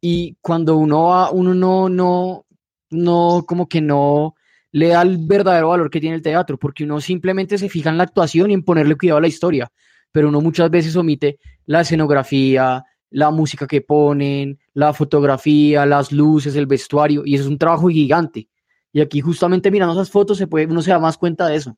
[0.00, 2.46] y cuando uno va, uno no, no,
[2.90, 4.34] no, como que no
[4.72, 7.98] le da el verdadero valor que tiene el teatro, porque uno simplemente se fija en
[7.98, 9.70] la actuación y en ponerle cuidado a la historia,
[10.12, 16.54] pero uno muchas veces omite la escenografía, la música que ponen, la fotografía, las luces,
[16.56, 18.48] el vestuario, y eso es un trabajo gigante.
[18.92, 21.76] Y aquí justamente mirando esas fotos se puede, uno se da más cuenta de eso.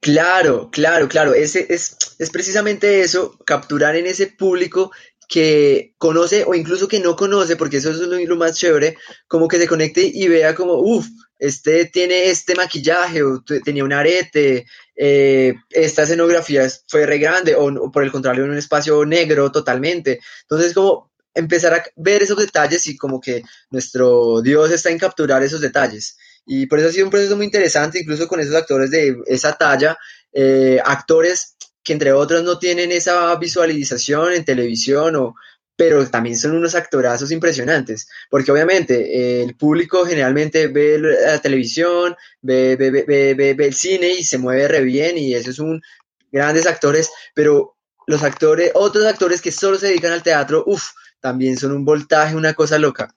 [0.00, 1.32] Claro, claro, claro.
[1.32, 4.90] Ese es, es precisamente eso, capturar en ese público
[5.28, 8.96] que conoce o incluso que no conoce, porque eso es lo, más chévere,
[9.28, 11.06] como que se conecte y vea como, uff,
[11.38, 14.66] este tiene este maquillaje o tenía un arete,
[14.96, 20.20] eh, esta escenografía fue re grande o, por el contrario en un espacio negro totalmente.
[20.42, 25.42] Entonces como empezar a ver esos detalles y como que nuestro Dios está en capturar
[25.42, 26.16] esos detalles.
[26.44, 29.52] Y por eso ha sido un proceso muy interesante, incluso con esos actores de esa
[29.52, 29.96] talla,
[30.32, 35.34] eh, actores que entre otros no tienen esa visualización en televisión o
[35.76, 42.14] pero también son unos actorazos impresionantes, porque obviamente eh, el público generalmente ve la televisión,
[42.40, 45.82] ve, ve, ve, ve, el cine y se mueve re bien y esos son
[46.30, 51.56] grandes actores, pero los actores, otros actores que solo se dedican al teatro, uff, también
[51.56, 53.14] son un voltaje, una cosa loca.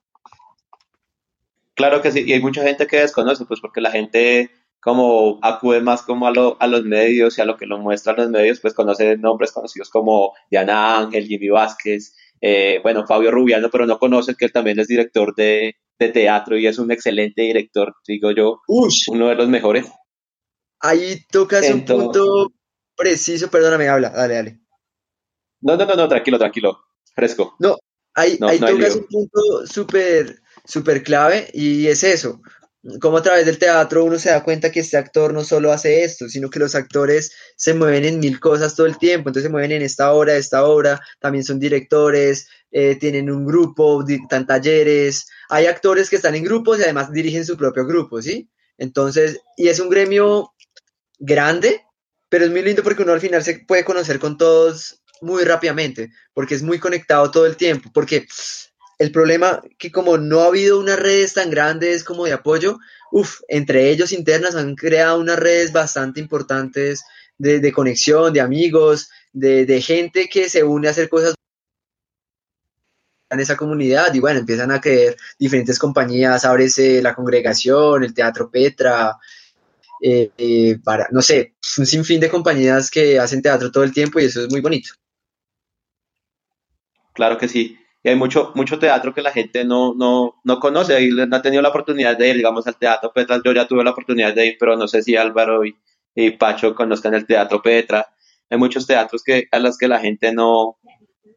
[1.74, 4.50] Claro que sí, y hay mucha gente que desconoce, pues porque la gente
[4.86, 8.18] como acude más como a, lo, a los medios y a lo que lo muestran
[8.18, 13.70] los medios, pues conoce nombres conocidos como Diana Ángel, Jimmy Vázquez, eh, bueno, Fabio Rubiano,
[13.72, 17.42] pero no conoce que él también es director de, de teatro y es un excelente
[17.42, 19.88] director, digo yo, uno de los mejores.
[20.80, 22.52] Ahí tocas un punto
[22.96, 24.60] preciso, perdóname, habla, dale, dale.
[25.62, 26.80] No, no, no, no, tranquilo, tranquilo,
[27.16, 27.56] fresco.
[27.60, 27.78] No,
[28.14, 32.42] ahí, ahí tocas un punto súper, súper clave y es eso
[33.02, 36.04] como a través del teatro uno se da cuenta que este actor no solo hace
[36.04, 39.52] esto, sino que los actores se mueven en mil cosas todo el tiempo, entonces se
[39.52, 45.28] mueven en esta obra, esta obra, también son directores, eh, tienen un grupo, dictan talleres,
[45.50, 48.50] hay actores que están en grupos y además dirigen su propio grupo, ¿sí?
[48.78, 50.54] Entonces, y es un gremio
[51.18, 51.82] grande,
[52.30, 56.12] pero es muy lindo porque uno al final se puede conocer con todos muy rápidamente,
[56.34, 58.28] porque es muy conectado todo el tiempo, porque
[58.98, 62.80] el problema que como no ha habido unas redes tan grandes como de apoyo,
[63.12, 67.04] uff, entre ellos internas han creado unas redes bastante importantes
[67.38, 71.36] de, conexión, de amigos, de, gente que se une a hacer cosas
[73.30, 78.50] en esa comunidad y bueno, empiezan a creer diferentes compañías, ábrese la congregación, el Teatro
[78.50, 79.18] Petra,
[80.02, 84.20] eh, eh, para, no sé, un sinfín de compañías que hacen teatro todo el tiempo
[84.20, 84.92] y eso es muy bonito.
[87.14, 91.02] Claro que sí y hay mucho, mucho teatro que la gente no, no, no conoce
[91.02, 93.42] y no ha tenido la oportunidad de ir, digamos, al Teatro Petra.
[93.44, 95.76] Yo ya tuve la oportunidad de ir, pero no sé si Álvaro y,
[96.14, 98.06] y Pacho conozcan el Teatro Petra.
[98.48, 100.78] Hay muchos teatros que, a los que la gente no,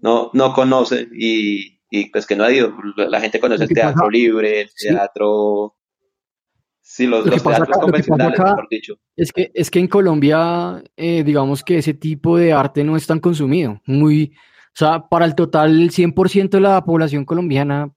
[0.02, 2.74] no, no conoce y, y pues que no ha ido.
[2.98, 5.74] La gente conoce el teatro libre, el teatro...
[6.82, 8.94] Sí, los, los teatros convencionales, mejor dicho.
[9.16, 13.06] Es que, es que en Colombia, eh, digamos que ese tipo de arte no es
[13.06, 13.80] tan consumido.
[13.86, 14.34] Muy,
[14.78, 17.92] sea, para el total, el 100% de la población colombiana,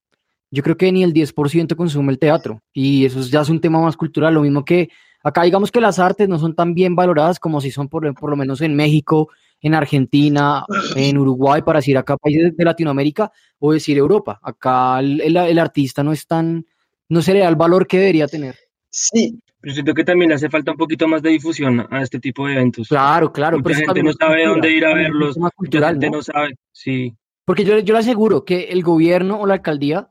[0.49, 2.61] yo creo que ni el 10% consume el teatro.
[2.73, 4.33] Y eso ya es un tema más cultural.
[4.33, 4.89] Lo mismo que
[5.23, 8.35] acá, digamos que las artes no son tan bien valoradas como si son por, lo
[8.35, 9.29] menos en México,
[9.61, 10.65] en Argentina,
[10.95, 14.39] en Uruguay, para decir acá países de Latinoamérica o decir Europa.
[14.41, 16.65] Acá el artista no es tan,
[17.09, 18.55] no se le da el valor que debería tener.
[18.91, 22.45] Sí, pero siento que también hace falta un poquito más de difusión a este tipo
[22.45, 22.89] de eventos.
[22.89, 23.57] Claro, claro.
[23.59, 26.21] Mucha gente no sabe dónde ir a verlos, mucha gente ¿no?
[26.21, 27.15] sabe, sí.
[27.45, 30.09] Porque yo, yo le aseguro que el gobierno o la alcaldía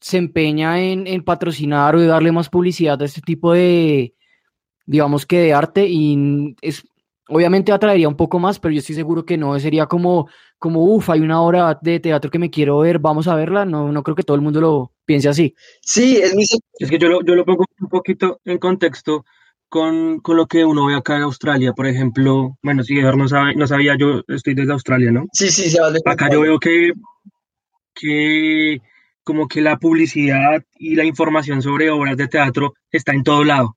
[0.00, 4.14] se empeña en, en patrocinar o darle más publicidad a este tipo de,
[4.84, 6.84] digamos que de arte y es
[7.32, 9.58] Obviamente atraería un poco más, pero yo estoy seguro que no.
[9.58, 10.28] Sería como,
[10.58, 13.64] como uff, hay una obra de teatro que me quiero ver, vamos a verla.
[13.64, 15.54] No, no creo que todo el mundo lo piense así.
[15.80, 16.44] Sí, es muy...
[16.78, 19.24] Es que yo lo, yo lo pongo un poquito en contexto
[19.70, 22.58] con, con, lo que uno ve acá en Australia, por ejemplo.
[22.62, 25.24] Bueno, si no, sabe, no sabía, yo estoy desde Australia, ¿no?
[25.32, 26.00] Sí, sí, se vale.
[26.04, 26.92] Acá yo veo que,
[27.94, 28.82] que
[29.24, 33.76] como que la publicidad y la información sobre obras de teatro está en todo lado.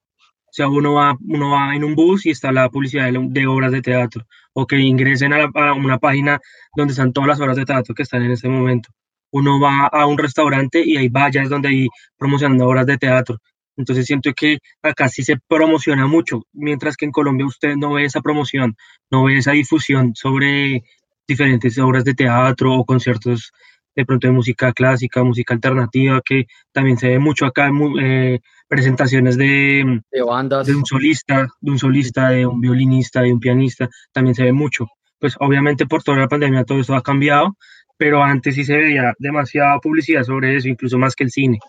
[0.55, 3.73] O sea, uno va, uno va en un bus y está la publicidad de, obras
[3.73, 4.25] de teatro.
[4.53, 6.39] O que ingresen a, una página
[6.77, 8.87] donde están todas las obras de teatro que están en ese momento.
[9.31, 11.87] Uno va a un restaurante y hay vallas donde hay
[12.17, 13.37] promocionando obras de teatro.
[13.75, 18.05] Entonces siento que acá sí se promociona mucho, mientras que en Colombia usted no ve
[18.05, 18.77] esa promoción,
[19.11, 20.83] no ve esa difusión sobre
[21.27, 23.51] diferentes obras de teatro o conciertos
[23.95, 27.69] de pronto de música clásica, música alternativa, que también se ve mucho acá,
[28.01, 30.67] eh, presentaciones de, de, bandas.
[30.67, 34.53] de un solista, de un solista, de un violinista, de un pianista, también se ve
[34.53, 34.87] mucho.
[35.19, 37.55] Pues obviamente por toda la pandemia todo esto ha cambiado,
[37.97, 41.59] pero antes sí se veía demasiada publicidad sobre eso, incluso más que el cine.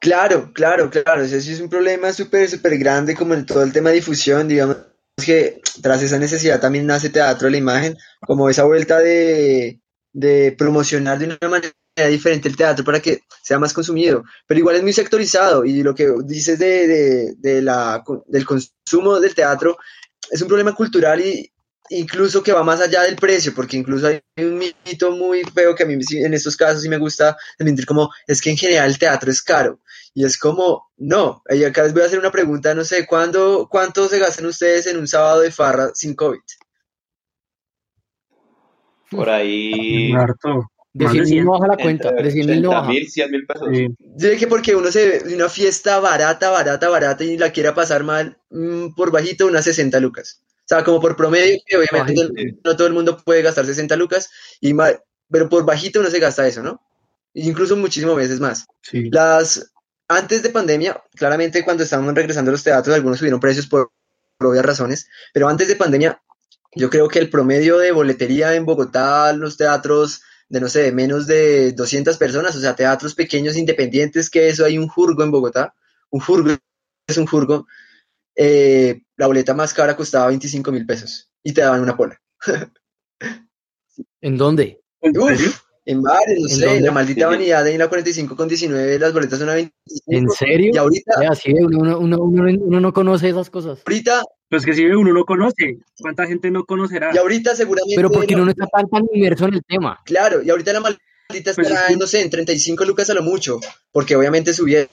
[0.00, 3.72] Claro, claro, claro, ese sí es un problema súper, súper grande como en todo el
[3.72, 4.78] tema de difusión, digamos
[5.22, 9.80] que tras esa necesidad también nace teatro la imagen, como esa vuelta de,
[10.12, 11.72] de promocionar de una manera
[12.08, 15.94] diferente el teatro para que sea más consumido, pero igual es muy sectorizado y lo
[15.94, 19.76] que dices de, de, de la, del consumo del teatro
[20.30, 21.52] es un problema cultural y
[21.90, 25.82] incluso que va más allá del precio, porque incluso hay un mito muy feo que
[25.82, 28.98] a mí en estos casos sí me gusta mentir como es que en general el
[28.98, 29.80] teatro es caro
[30.14, 33.68] y es como no, y acá les voy a hacer una pregunta, no sé, ¿cuándo,
[33.70, 36.40] ¿cuánto se gastan ustedes en un sábado de farra sin COVID?
[39.10, 40.12] Por ahí.
[40.12, 40.70] Harto.
[40.92, 41.44] De Más 100 de mil 100.
[41.44, 42.88] no baja la cuenta, de 100 mil no 80 baja.
[42.90, 43.68] mil, 100 mil pesos.
[43.72, 43.86] Sí.
[44.16, 48.02] Yo que porque uno se ve una fiesta barata, barata, barata y la quiera pasar
[48.02, 50.40] mal, mm, por bajito, unas 60 lucas.
[50.42, 52.30] O sea, como por promedio, que obviamente no,
[52.64, 54.30] no todo el mundo puede gastar 60 lucas,
[54.60, 54.92] y ma-
[55.30, 56.80] pero por bajito uno se gasta eso, ¿no?
[57.34, 58.66] Incluso muchísimo veces más.
[58.82, 59.10] Sí.
[59.10, 59.72] Las,
[60.08, 63.92] antes de pandemia, claramente cuando estábamos regresando a los teatros, algunos subieron precios por,
[64.38, 66.20] por obvias razones, pero antes de pandemia,
[66.74, 70.92] yo creo que el promedio de boletería en Bogotá, los teatros de, no sé, de
[70.92, 75.30] menos de 200 personas, o sea, teatros pequeños independientes, que eso hay un jurgo en
[75.30, 75.74] Bogotá,
[76.10, 76.50] un jurgo
[77.06, 77.66] es un jurgo,
[78.36, 82.20] eh, la boleta más cara costaba 25 mil pesos y te daban una pola.
[84.20, 84.80] ¿En dónde?
[85.00, 85.48] ¿En serio?
[85.48, 86.80] Uf, en bares, no ¿En sé, dónde?
[86.82, 87.30] la maldita Sí.
[87.36, 90.04] vanidad de la 45 con 19, las boletas son a 25.
[90.06, 90.70] ¿En serio?
[90.74, 93.80] Y ahorita, Vea, sí, uno, uno, uno, uno- uno no conoce esas cosas.
[93.86, 97.10] ahorita, Pues que si uno no conoce, ¿cuánta gente no conocerá?
[97.14, 97.94] y ahorita seguramente.
[97.96, 99.98] Pero porque no- uno no está tan, tan inmerso en el tema.
[100.04, 101.00] Claro, y ahorita la maldita
[101.54, 103.60] Pues estará, es que- no sé, en 35 lucas a lo mucho,
[103.92, 104.88] porque obviamente subieron.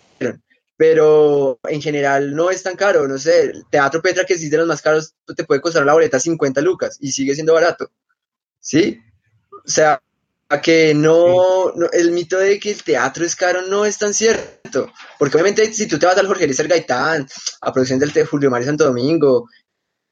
[0.78, 4.58] Pero en general no es tan caro, no sé, el Teatro Petra, que es de
[4.58, 7.89] los más caros, te puede costar la boleta 50 lucas y sigue siendo barato.
[8.60, 8.99] ¿Sí?
[9.66, 9.99] O sea,
[10.49, 14.13] a que no, no- el mito de que el teatro es caro no es tan
[14.13, 17.27] cierto, porque obviamente si tú te vas al Jorge Eliezer Gaitán,
[17.61, 19.47] a producción del Julio Mario Santo Domingo,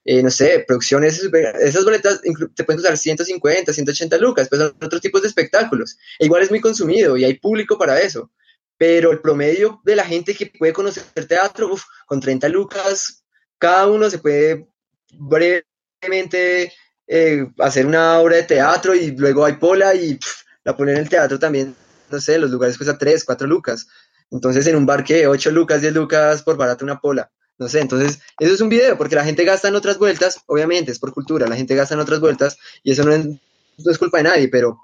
[0.05, 1.21] eh, no sé, producciones,
[1.61, 5.97] esas boletas te pueden costar 150, 180 lucas, pues son otros tipos de espectáculos.
[6.19, 8.31] E igual es muy consumido y hay público para eso.
[8.77, 13.23] Pero el promedio de la gente que puede conocer teatro, uf, con 30 lucas,
[13.57, 14.67] cada uno se puede
[15.11, 16.73] brevemente
[17.07, 20.19] eh, hacer una obra de teatro y luego hay pola y
[20.63, 21.75] la ponen en el teatro también,
[22.09, 23.87] no sé, los lugares cuesta 3, 4 lucas.
[24.31, 27.31] Entonces en un bar que 8 lucas, 10 lucas por barato una pola.
[27.57, 30.91] No sé, entonces eso es un video, porque la gente gasta en otras vueltas, obviamente
[30.91, 33.97] es por cultura, la gente gasta en otras vueltas y eso no es, no es
[33.97, 34.77] culpa de nadie, pero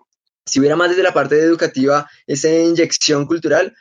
[0.46, 3.76] si hubiera más desde la parte educativa esa inyección cultural,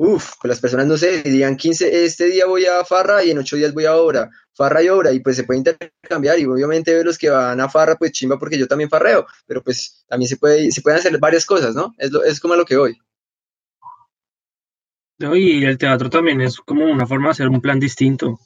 [0.00, 3.38] uff, pues las personas no sé, dirían 15, este día voy a farra y en
[3.38, 7.04] 8 días voy a obra, farra y obra, y pues se puede intercambiar, y obviamente
[7.04, 10.36] los que van a farra, pues chimba porque yo también farreo, pero pues también se
[10.38, 11.94] puede, se pueden hacer varias cosas, ¿no?
[11.98, 12.98] Es, lo- es como a lo que voy.
[15.18, 18.38] No, Y el teatro también es como una forma de hacer un plan distinto.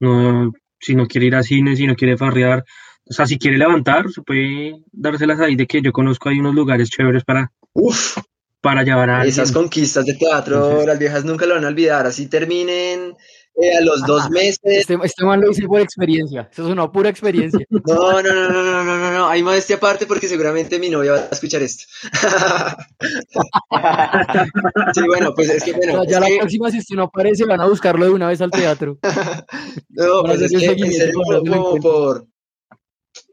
[0.00, 2.64] No, si no quiere ir a cine, si no quiere farrear,
[3.06, 6.54] o sea, si quiere levantar, se puede dárselas ahí de que yo conozco hay unos
[6.54, 8.16] lugares chéveres para, Uff,
[8.62, 9.54] para llevar a esas alguien.
[9.64, 13.14] conquistas de teatro, Entonces- las viejas nunca lo van a olvidar, así terminen
[13.60, 14.58] eh, a los dos meses.
[14.62, 16.48] Este, este man lo hice por experiencia.
[16.50, 17.66] Eso es una pura experiencia.
[17.86, 21.12] No, no, no, no, no, no, no, no, hay modestia aparte porque seguramente mi novia
[21.12, 21.84] va a escuchar esto.
[24.94, 27.04] sí, bueno, pues es que, O bueno, sea, ya la que- próxima, si usted no
[27.04, 28.98] aparece, van a buscarlo de una vez al teatro.
[29.90, 31.12] No, pues es que en darle
[31.50, 32.26] como por...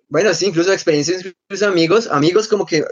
[0.10, 2.84] Bueno, sí, incluso experiencias, incluso amigos, amigos como que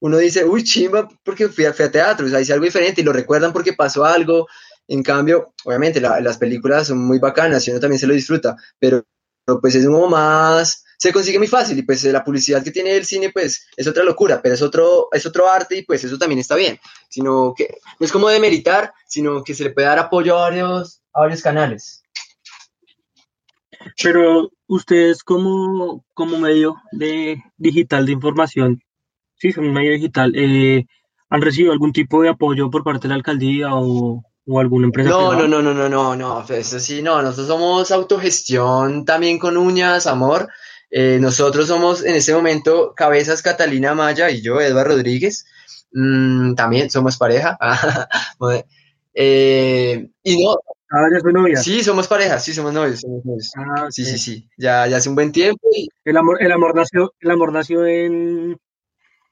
[0.00, 3.00] uno dice, uy, chimba, porque fui a, fui a teatro, o sea, hice algo diferente
[3.00, 4.46] y lo recuerdan porque pasó algo.
[4.86, 8.56] En cambio, obviamente la- las películas son muy bacanas y uno también se lo disfruta,
[8.78, 9.04] pero,
[9.44, 12.96] pero, pues es como más, se consigue muy fácil y pues la publicidad que tiene
[12.96, 16.18] el cine pues es otra locura, pero es otro, es otro arte y pues eso
[16.18, 16.78] también está bien,
[17.08, 21.02] sino que no es como demeritar, sino que se le puede dar apoyo a varios,
[21.12, 22.02] a varios canales.
[24.02, 28.80] Pero ustedes como, como medio de digital de información,
[29.38, 30.84] sí, son un medio digital, eh,
[31.30, 35.10] ¿han recibido algún tipo de apoyo por parte de la alcaldía o, o alguna empresa
[35.10, 35.48] No, privada?
[35.48, 39.56] no, no, no, no, no, no, pues eso sí, no, nosotros somos autogestión también con
[39.56, 40.48] uñas, amor.
[40.90, 45.44] Eh, nosotros somos en este momento Cabezas Catalina Maya y yo, Edward Rodríguez.
[45.92, 47.58] Mm, también somos pareja.
[49.14, 50.54] Eh, y no,
[50.90, 51.56] Ah, ya soy novia.
[51.56, 53.50] sí, somos pareja, sí, somos novios, somos novios.
[53.56, 56.74] Ah, Sí, sí, sí, ya, ya hace un buen tiempo y El amor, el amor
[56.74, 58.56] nació, el amor nació en,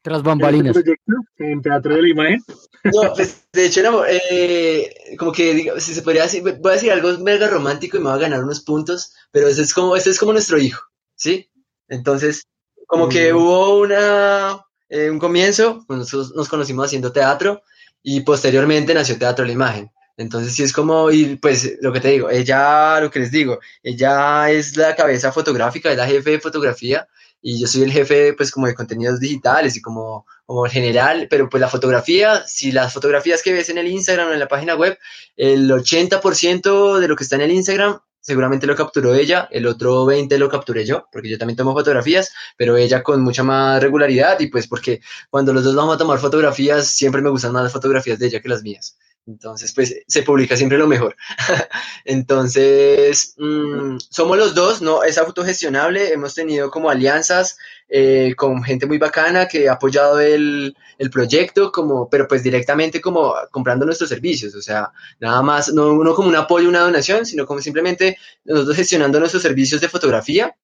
[0.07, 0.77] Tras bambalinas.
[0.77, 1.01] este
[1.39, 2.41] en Teatro de la Imagen.
[2.85, 6.93] No, pues, de hecho, no, eh, como que, si se podría decir, voy a decir
[6.93, 10.11] algo mega romántico y me va a ganar unos puntos, pero ese es como, ese
[10.11, 10.81] es como nuestro hijo,
[11.17, 11.51] ¿sí?
[11.89, 12.47] Entonces,
[12.87, 13.37] como que Mm.
[13.37, 17.63] hubo una, eh, un comienzo, pues nosotros nos conocimos haciendo teatro
[18.01, 19.91] y posteriormente nació Teatro La Imagen.
[20.17, 23.59] Entonces, sí es como, y pues lo que te digo, ella, lo que les digo,
[23.83, 27.09] ella es la cabeza fotográfica, es la jefe de fotografía
[27.43, 31.49] y yo soy el jefe, pues como de contenidos digitales y como como general, pero
[31.49, 34.77] pues la fotografía, si las fotografías que ves en el Instagram o en la página
[34.77, 34.97] web,
[35.37, 40.05] el 80% de lo que está en el Instagram seguramente lo capturó ella, el otro
[40.05, 44.41] 20 lo capturé yo, porque yo también tomo fotografías, pero ella con mucha más regularidad
[44.41, 47.73] y pues porque cuando los dos vamos a tomar fotografías, siempre me gustan más las
[47.73, 48.97] fotografías de ella que las mías.
[49.27, 51.17] Entonces, pues se publica siempre lo mejor.
[52.05, 55.03] Entonces, mm, somos los dos, ¿no?
[55.03, 57.59] Es autogestionable, hemos tenido como alianzas
[57.89, 63.01] eh, con gente muy bacana que ha apoyado el, el, proyecto, como, pero pues directamente
[63.01, 67.27] como comprando nuestros servicios, o sea, nada más, no, no como un apoyo, una donación,
[67.27, 70.57] sino como simplemente nosotros gestionando nuestros servicios de fotografía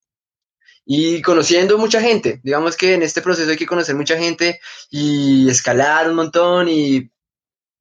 [0.84, 2.40] y conociendo mucha gente.
[2.42, 4.60] Digamos que en este proceso hay que conocer mucha gente
[4.90, 7.11] y escalar un montón y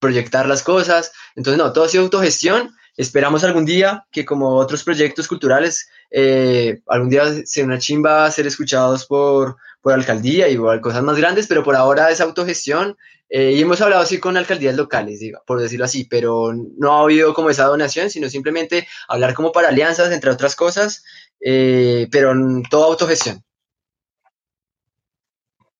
[0.01, 1.13] proyectar las cosas.
[1.37, 2.75] Entonces, no, todo ha sido autogestión.
[2.97, 8.47] Esperamos algún día que como otros proyectos culturales, eh, algún día sea una chimba ser
[8.47, 12.97] escuchados por, por alcaldía y cosas más grandes, pero por ahora es autogestión.
[13.29, 17.03] Eh, y hemos hablado así con alcaldías locales, diga, por decirlo así, pero no ha
[17.03, 21.05] habido como esa donación, sino simplemente hablar como para alianzas, entre otras cosas,
[21.39, 22.33] eh, pero
[22.69, 23.41] todo autogestión.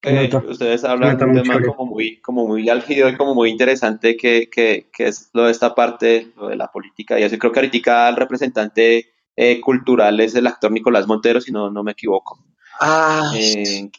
[0.04, 4.50] Ustedes hablan de un tema como muy, como muy álgido y como muy interesante que,
[4.50, 7.38] que, que, es lo de esta parte, lo de la política y eso.
[7.38, 11.84] Creo que ahorita el representante eh, cultural es el actor Nicolás Montero, si no, no
[11.84, 12.44] me equivoco.
[12.80, 13.32] Ah.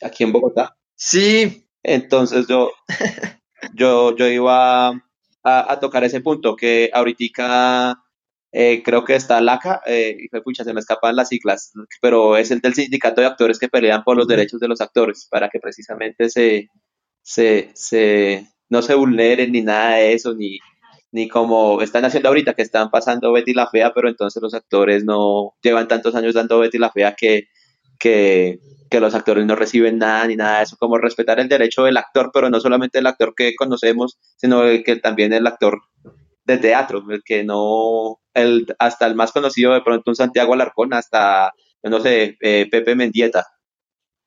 [0.03, 0.77] aquí en Bogotá.
[0.97, 1.69] Sí.
[1.85, 2.73] Entonces yo,
[3.75, 4.93] yo, yo iba a,
[5.45, 8.02] a tocar ese punto, que ahorita
[8.53, 11.73] eh, creo que está LACA, eh, pucha, se me escapan las siglas,
[12.03, 15.27] pero es el del sindicato de actores que pelean por los derechos de los actores,
[15.31, 16.69] para que precisamente se,
[17.23, 20.59] se, se no se vulneren ni nada de eso, ni,
[21.13, 25.05] ni como están haciendo ahorita, que están pasando Betty la Fea, pero entonces los actores
[25.05, 27.49] no llevan tantos años dando Betty la Fea que,
[27.99, 31.85] que, que los actores no reciben nada ni nada de eso, como respetar el derecho
[31.85, 35.81] del actor, pero no solamente el actor que conocemos, sino que también el actor
[36.45, 40.95] de teatro, el que no, el, hasta el más conocido de pronto un Santiago Alarcón,
[40.95, 41.53] hasta,
[41.83, 43.47] no sé, eh, Pepe Mendieta.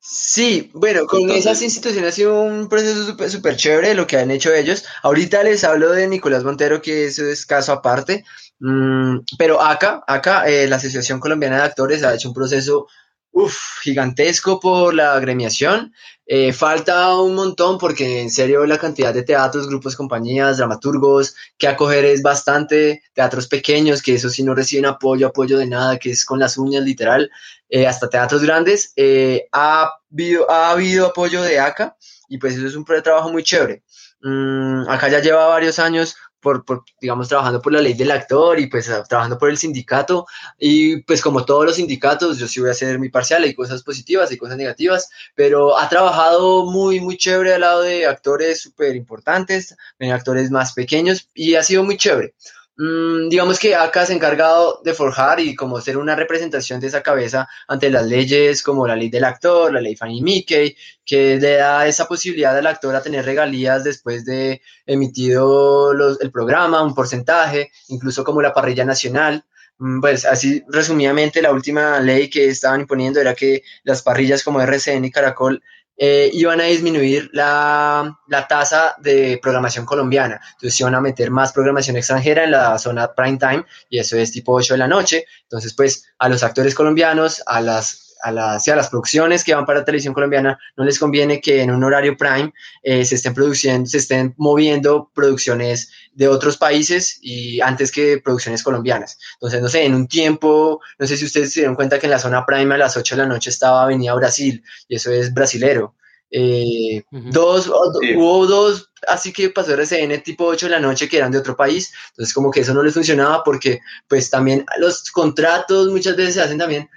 [0.07, 4.53] Sí, bueno, con esas instituciones ha sido un proceso súper chévere lo que han hecho
[4.53, 4.85] ellos.
[5.01, 8.23] Ahorita les hablo de Nicolás Montero, que eso es caso aparte,
[8.59, 12.87] mm, pero acá, acá eh, la Asociación Colombiana de Actores ha hecho un proceso
[13.35, 15.93] uf, gigantesco por la agremiación.
[16.25, 21.67] Eh, falta un montón porque en serio la cantidad de teatros, grupos, compañías, dramaturgos que
[21.67, 26.11] acoger es bastante, teatros pequeños que eso sí no reciben apoyo, apoyo de nada, que
[26.11, 27.29] es con las uñas literal,
[27.69, 31.97] eh, hasta teatros grandes, eh, ha, habido, ha habido apoyo de ACA
[32.29, 33.83] y pues eso es un trabajo muy chévere.
[34.21, 36.15] Mm, acá ya lleva varios años
[36.45, 40.27] por, digamos, trabajando por la ley del actor y pues trabajando por el sindicato.
[40.59, 43.81] Y pues como todos los sindicatos, yo sí voy a ser muy parcial, hay cosas
[43.83, 48.95] positivas y cosas negativas, pero ha trabajado muy, muy chévere al lado de actores súper
[48.95, 52.35] importantes, actores más pequeños y ha sido muy chévere.
[52.77, 56.87] Mm, digamos que acá se ha encargado de forjar y como ser una representación de
[56.87, 61.37] esa cabeza ante las leyes como la ley del actor, la ley Fanny Mickey, que
[61.37, 66.93] le da esa posibilidad al actor a tener regalías después de emitido el programa, un
[66.93, 69.45] porcentaje, incluso como la parrilla nacional.
[69.77, 74.61] Mm, pues así resumidamente la última ley que estaban imponiendo era que las parrillas como
[74.61, 75.61] RCN y Caracol
[75.97, 80.41] eh, iban a disminuir la, la, tasa de programación colombiana.
[80.53, 84.31] Entonces iban a meter más programación extranjera en la zona prime time y eso es
[84.31, 85.25] tipo 8 de la noche.
[85.43, 89.67] Entonces, pues a los actores colombianos, a las a las, a las producciones que van
[89.67, 92.51] para televisión colombiana, no les conviene que en un horario prime
[92.81, 98.63] eh, se estén produciendo, se estén moviendo producciones de otros países y antes que producciones
[98.63, 99.19] colombianas.
[99.35, 102.11] Entonces, no sé, en un tiempo, no sé si ustedes se dieron cuenta que en
[102.11, 105.31] la zona prime a las 8 de la noche estaba Avenida Brasil y eso es
[105.31, 105.93] brasilero.
[106.31, 111.31] Eh, dos, hubo dos, así que pasó RCN tipo 8 de la noche que eran
[111.31, 115.89] de otro país, entonces como que eso no les funcionaba porque pues también los contratos
[115.89, 116.89] muchas veces se hacen también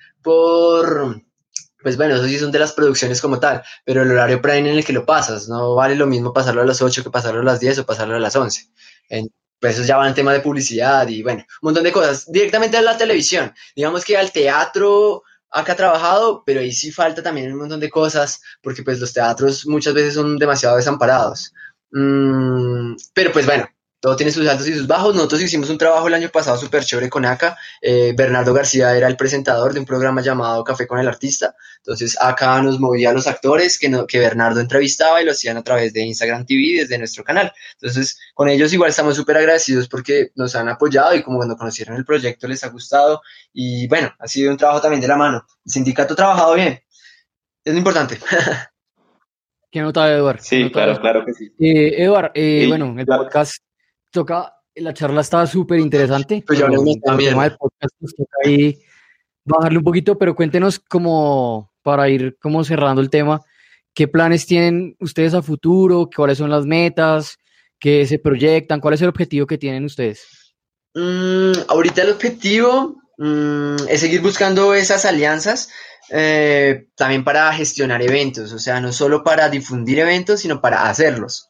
[1.83, 4.79] pues bueno, eso sí son de las producciones como tal, pero el horario prime en
[4.79, 7.45] el que lo pasas, no vale lo mismo pasarlo a las 8 que pasarlo a
[7.45, 8.69] las 10 o pasarlo a las 11.
[9.09, 9.29] En,
[9.61, 12.31] pues eso ya va en tema de publicidad y bueno, un montón de cosas.
[12.31, 17.23] Directamente a la televisión, digamos que al teatro acá ha trabajado, pero ahí sí falta
[17.23, 21.53] también un montón de cosas, porque pues los teatros muchas veces son demasiado desamparados.
[21.91, 23.69] Mm, pero pues bueno,
[24.01, 25.15] todo tiene sus altos y sus bajos.
[25.15, 27.57] Nosotros hicimos un trabajo el año pasado súper chévere con ACA.
[27.81, 31.57] Eh, Bernardo García era el presentador de un programa llamado Café con el Artista.
[31.79, 35.65] Entonces acá nos movía a los actores que, que Bernardo entrevistaba y lo hacían a
[35.65, 37.53] través de Instagram TV desde nuestro canal.
[37.81, 41.97] Entonces con ellos igual estamos súper agradecidos porque nos han apoyado y como cuando conocieron
[41.97, 43.21] el proyecto les ha gustado.
[43.53, 45.45] Y bueno, ha sido un trabajo también de la mano.
[45.65, 46.81] El sindicato ha trabajado bien.
[47.65, 48.19] Es importante.
[49.71, 50.41] ¿Qué nota, Eduard?
[50.41, 51.53] Sí, claro, claro que sí.
[51.59, 53.63] Eh, Eduard, eh, bueno, el podcast
[54.19, 56.43] toca, la charla estaba súper interesante.
[56.47, 57.39] Pues el también.
[57.39, 58.79] del podcast nos toca ahí
[59.45, 63.41] bajarle un poquito, pero cuéntenos como para ir como cerrando el tema,
[63.95, 66.09] ¿qué planes tienen ustedes a futuro?
[66.15, 67.39] ¿Cuáles son las metas?
[67.79, 68.81] ¿Qué se proyectan?
[68.81, 70.55] ¿Cuál es el objetivo que tienen ustedes?
[70.95, 75.71] Mm, ahorita el objetivo mm, es seguir buscando esas alianzas
[76.11, 81.48] eh, también para gestionar eventos, o sea, no solo para difundir eventos, sino para hacerlos.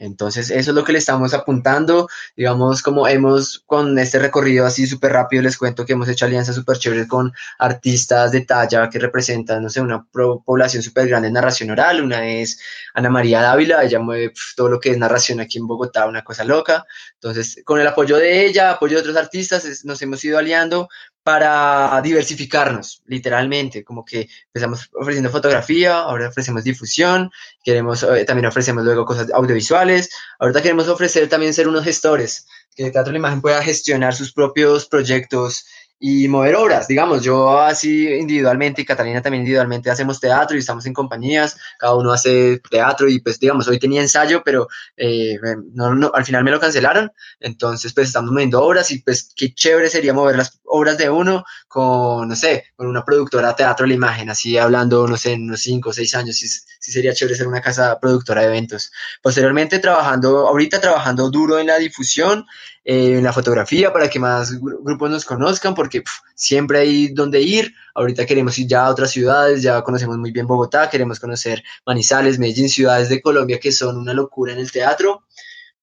[0.00, 2.08] Entonces, eso es lo que le estamos apuntando.
[2.34, 6.54] Digamos, como hemos con este recorrido así súper rápido, les cuento que hemos hecho alianzas
[6.54, 11.34] súper chéveres con artistas de talla que representan, no sé, una población súper grande en
[11.34, 12.02] narración oral.
[12.02, 12.58] Una es
[12.94, 16.44] Ana María Dávila, ella mueve todo lo que es narración aquí en Bogotá, una cosa
[16.44, 16.86] loca.
[17.14, 20.88] Entonces, con el apoyo de ella, apoyo de otros artistas, nos hemos ido aliando
[21.22, 27.30] para diversificarnos, literalmente, como que empezamos ofreciendo fotografía, ahora ofrecemos difusión,
[27.62, 32.86] queremos, eh, también ofrecemos luego cosas audiovisuales, ahorita queremos ofrecer también ser unos gestores, que
[32.86, 35.66] el Teatro de Imagen pueda gestionar sus propios proyectos
[36.02, 40.86] y mover obras, digamos, yo así individualmente y Catalina también individualmente hacemos teatro y estamos
[40.86, 45.38] en compañías, cada uno hace teatro y pues digamos, hoy tenía ensayo, pero eh,
[45.74, 49.90] no, al final me lo cancelaron, entonces pues estamos moviendo obras y pues qué chévere
[49.90, 53.92] sería mover las obras de uno con, no sé, con una productora de teatro la
[53.92, 57.36] imagen, así hablando, no sé, en unos 5 o 6 años, sí, sí sería chévere
[57.36, 58.90] ser una casa productora de eventos.
[59.20, 62.46] Posteriormente trabajando, ahorita trabajando duro en la difusión,
[62.84, 66.02] eh, en la fotografía para que más gru- grupos nos conozcan, porque
[66.34, 67.72] siempre hay donde ir.
[67.94, 72.38] Ahorita queremos ir ya a otras ciudades, ya conocemos muy bien Bogotá, queremos conocer Manizales,
[72.38, 75.24] Medellín, ciudades de Colombia que son una locura en el teatro.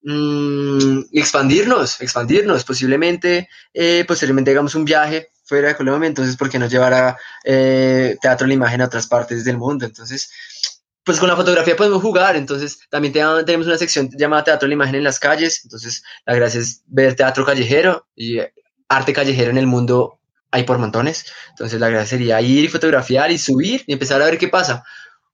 [0.03, 6.59] Mm, expandirnos, expandirnos, posiblemente, eh, posteriormente hagamos un viaje fuera de Colombia, entonces, ¿por qué
[6.59, 9.85] no llevar a eh, teatro la imagen a otras partes del mundo?
[9.85, 10.29] Entonces,
[11.07, 14.69] pues con la fotografía podemos jugar, entonces también te- tenemos una sección llamada Teatro de
[14.69, 18.53] la Imagen en las calles, entonces la gracia es ver teatro callejero y eh,
[18.89, 20.19] arte callejero en el mundo
[20.51, 24.25] hay por montones, entonces la gracia sería ir y fotografiar y subir y empezar a
[24.25, 24.83] ver qué pasa,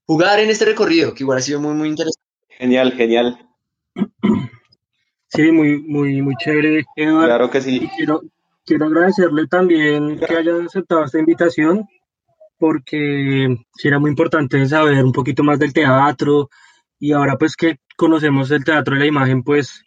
[0.05, 2.21] jugar en este recorrido, que igual ha sido muy, muy interesante.
[2.49, 3.38] Genial, genial.
[5.28, 7.26] Sí, muy, muy, muy chévere, Eduardo.
[7.28, 7.89] Claro que sí.
[7.97, 8.21] quiero,
[8.65, 11.88] quiero agradecerle también que hayan aceptado esta invitación,
[12.58, 16.49] porque sí era muy importante saber un poquito más del teatro
[16.99, 19.84] y ahora pues que conocemos el teatro de la imagen, pues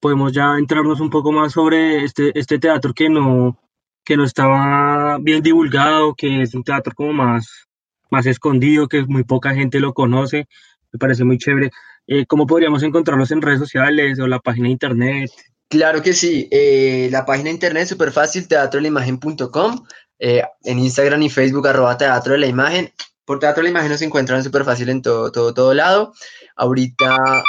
[0.00, 3.58] podemos ya entrarnos un poco más sobre este, este teatro que no,
[4.04, 7.66] que no estaba bien divulgado, que es un teatro como más,
[8.10, 10.48] más escondido, que muy poca gente lo conoce.
[10.92, 11.70] Me parece muy chévere.
[12.06, 15.30] Eh, ¿cómo podríamos encontrarlos en redes sociales o la página de internet?
[15.68, 19.84] Claro que sí, eh, la página de internet es súper fácil, teatrodelaimagen.com,
[20.20, 22.92] eh, en Instagram y Facebook arroba teatro de la imagen,
[23.24, 26.12] por teatro de la imagen nos encuentran súper fácil en todo, todo, todo lado.
[26.56, 27.42] Ahorita,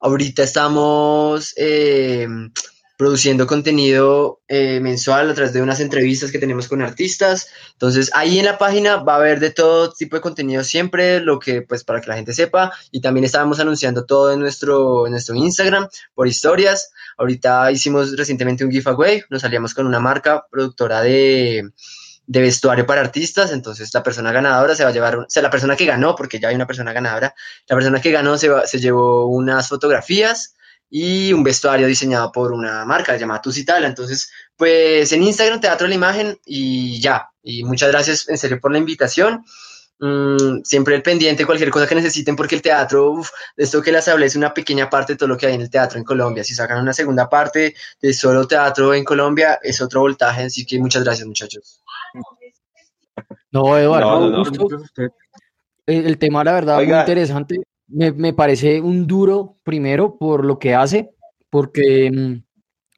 [0.00, 2.26] ahorita estamos eh,
[2.96, 7.48] produciendo contenido eh, mensual a través de unas entrevistas que tenemos con artistas.
[7.72, 11.38] Entonces, ahí en la página va a haber de todo tipo de contenido siempre, lo
[11.38, 12.72] que, pues, para que la gente sepa.
[12.90, 16.92] Y también estábamos anunciando todo en nuestro, en nuestro Instagram por historias.
[17.18, 21.70] Ahorita hicimos recientemente un giveaway, nos salíamos con una marca productora de,
[22.26, 25.50] de vestuario para artistas, entonces la persona ganadora se va a llevar, o sea, la
[25.50, 27.34] persona que ganó, porque ya hay una persona ganadora,
[27.66, 30.54] la persona que ganó se, va- se llevó unas fotografías
[30.94, 35.88] y un vestuario diseñado por una marca llamada Tusitala, entonces, pues en Instagram Teatro de
[35.88, 39.42] la Imagen y ya, y muchas gracias en serio por la invitación.
[40.00, 43.90] Mm, siempre el pendiente, cualquier cosa que necesiten, porque el teatro, uf, de esto que
[43.90, 46.04] les hablé, es una pequeña parte de todo lo que hay en el teatro en
[46.04, 46.44] Colombia.
[46.44, 50.42] Si sacan una segunda parte de solo teatro en Colombia, es otro voltaje.
[50.42, 51.80] Así que muchas gracias, muchachos.
[53.50, 55.08] No, Eduardo, No, no, no.
[55.86, 57.00] El, tema, la verdad, muy Oiga.
[57.00, 57.62] interesante.
[57.92, 61.10] Me, me parece un duro, primero, por lo que hace,
[61.50, 62.42] porque mm,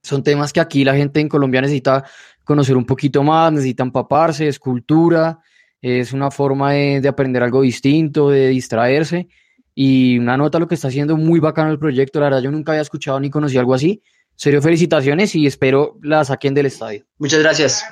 [0.03, 2.05] son temas que aquí la gente en Colombia necesita
[2.45, 5.40] conocer un poquito más, necesita empaparse, es cultura,
[5.80, 9.28] es una forma de, de aprender algo distinto, de distraerse.
[9.74, 12.20] Y una nota lo que está haciendo muy bacano el proyecto.
[12.20, 14.03] La verdad, yo nunca había escuchado ni conocido algo así.
[14.36, 17.05] Serio, felicitaciones y espero la saquen del estadio.
[17.18, 17.84] Muchas gracias.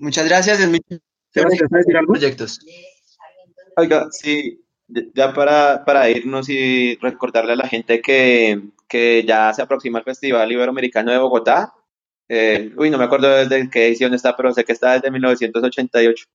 [0.00, 0.60] Muchas gracias.
[0.60, 0.80] Es muy
[1.34, 2.12] Gracias, ¿vas a decir algo?
[2.12, 2.58] proyectos.
[3.76, 9.62] Oiga, sí, ya para, para irnos y recordarle a la gente que, que ya se
[9.62, 11.74] aproxima el Festival Iberoamericano de Bogotá.
[12.28, 16.26] Eh, uy, no me acuerdo desde qué edición está, pero sé que está desde 1988.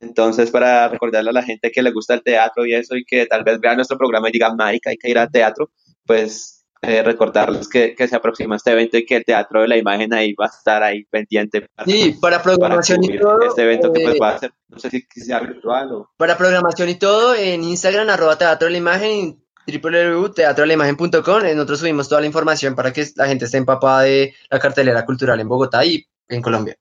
[0.00, 3.26] Entonces, para recordarle a la gente que le gusta el teatro y eso, y que
[3.26, 5.70] tal vez vea nuestro programa y diga, Mike, hay que ir al teatro,
[6.04, 9.76] pues eh, recordarles que, que, se aproxima este evento y que el Teatro de la
[9.76, 11.68] Imagen ahí va a estar ahí pendiente.
[11.74, 13.40] Para, sí, para programación y todo.
[13.40, 16.10] Este evento que pues va a ser, no sé si sea virtual o...
[16.16, 21.42] Para programación y todo, en Instagram, arroba Teatro de la Imagen, www.teatrolaimagen.com.
[21.54, 25.38] Nosotros subimos toda la información para que la gente esté empapada de la cartelera cultural
[25.38, 26.76] en Bogotá y en Colombia.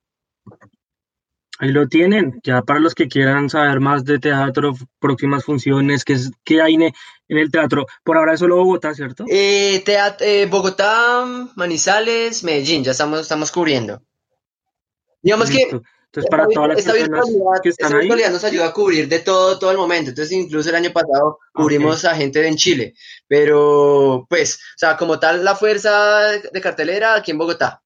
[1.59, 6.13] Ahí lo tienen, ya para los que quieran saber más de teatro, próximas funciones, qué,
[6.13, 6.75] es, qué hay
[7.31, 7.87] en el teatro.
[8.03, 9.23] Por ahora es solo Bogotá, ¿cierto?
[9.29, 11.25] Eh, eh, Bogotá,
[11.55, 14.01] Manizales, Medellín, ya estamos, estamos cubriendo.
[15.21, 18.09] Digamos que entonces, para todas las personas que están ahí.
[18.09, 20.09] nos ayuda a cubrir de todo, todo el momento.
[20.09, 22.95] Entonces, incluso el año pasado cubrimos a gente en Chile.
[23.29, 27.81] Pero, pues, o sea, como tal, la fuerza de cartelera aquí en Bogotá.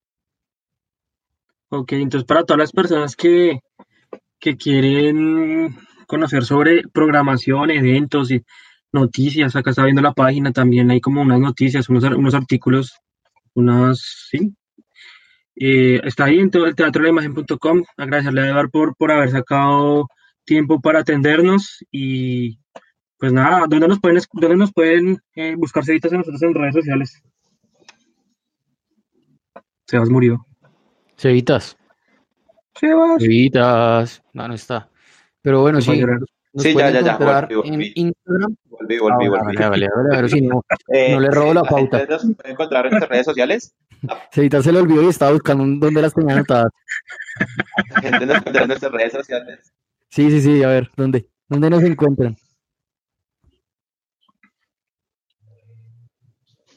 [1.69, 3.59] Ok, entonces para todas las personas que,
[4.39, 5.77] que quieren
[6.07, 8.43] conocer sobre programación, eventos y
[8.95, 12.93] noticias, acá está viendo la página también, hay como unas noticias, unos, unos artículos,
[13.53, 14.55] unas, sí,
[15.55, 17.83] eh, está ahí en todo el teatro de la imagen.com.
[17.97, 20.07] Agradecerle a Edgar por, por haber sacado
[20.43, 22.59] tiempo para atendernos y
[23.17, 26.75] pues nada, ¿dónde nos pueden, dónde nos pueden eh, buscar Cevitas en nosotros en redes
[26.75, 27.23] sociales?
[29.87, 30.45] Sebas murió.
[31.17, 31.77] Cevitas.
[32.75, 33.21] Sebas.
[33.21, 34.23] Cevitas.
[34.33, 34.89] No, no está.
[35.41, 36.03] Pero bueno, sí.
[36.57, 37.17] Sí, ya, ya, ya.
[37.17, 37.69] Volví, volví.
[37.73, 38.55] En Instagram.
[38.69, 39.55] Volví, volví, volví.
[39.55, 42.05] Vale, vale, vale, pero si no, eh, no le robo la pauta.
[42.05, 43.75] ¿Nos pueden encontrar en nuestras redes sociales?
[44.31, 46.71] Cevita se le olvidó y estaba buscando dónde las tenía anotadas.
[47.89, 49.73] La gente nos encuentra en nuestras redes sociales.
[50.09, 51.27] Sí, sí, sí, a ver, ¿dónde?
[51.49, 52.37] ¿Dónde nos encuentran?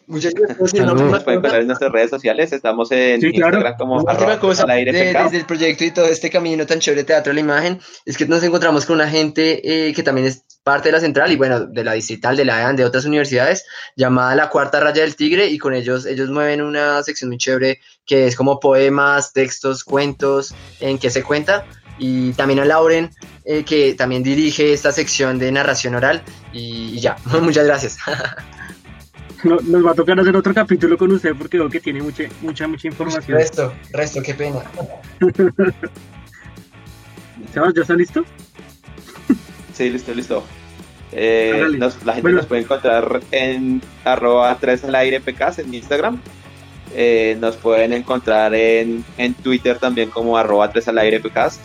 [0.09, 0.74] Muchas gracias.
[0.74, 2.50] nos pueden encontrar en nuestras redes sociales.
[2.50, 3.59] Estamos en sí, claro.
[3.59, 7.06] Instagram como Última cosa, de, desde el proyecto y todo este camino tan chévere de
[7.06, 10.44] Teatro de la Imagen, es que nos encontramos con una gente eh, que también es
[10.62, 13.66] parte de la central y bueno, de la distrital, de la EAN, de otras universidades,
[13.96, 17.78] llamada La Cuarta Raya del Tigre y con ellos, ellos mueven una sección muy chévere
[18.06, 21.66] que es como poemas, textos, cuentos, en que se cuenta
[21.98, 23.11] y también a Lauren,
[23.44, 26.22] eh, que también dirige esta sección de narración oral.
[26.52, 27.98] Y, y ya, muchas gracias.
[29.45, 32.24] No, nos va a tocar hacer otro capítulo con usted porque veo que tiene mucha,
[32.41, 33.39] mucha, mucha información.
[33.39, 34.61] Resto, resto, qué pena.
[37.53, 38.24] Sebas, ¿ya está listo?
[39.72, 40.45] Sí, listo, listo.
[41.12, 46.20] Eh, nos, la gente nos puede encontrar en arroba 3 al aire PKs en Instagram.
[46.95, 51.61] Eh, nos pueden encontrar en, en, Twitter también como arroba 3 al aire PKs.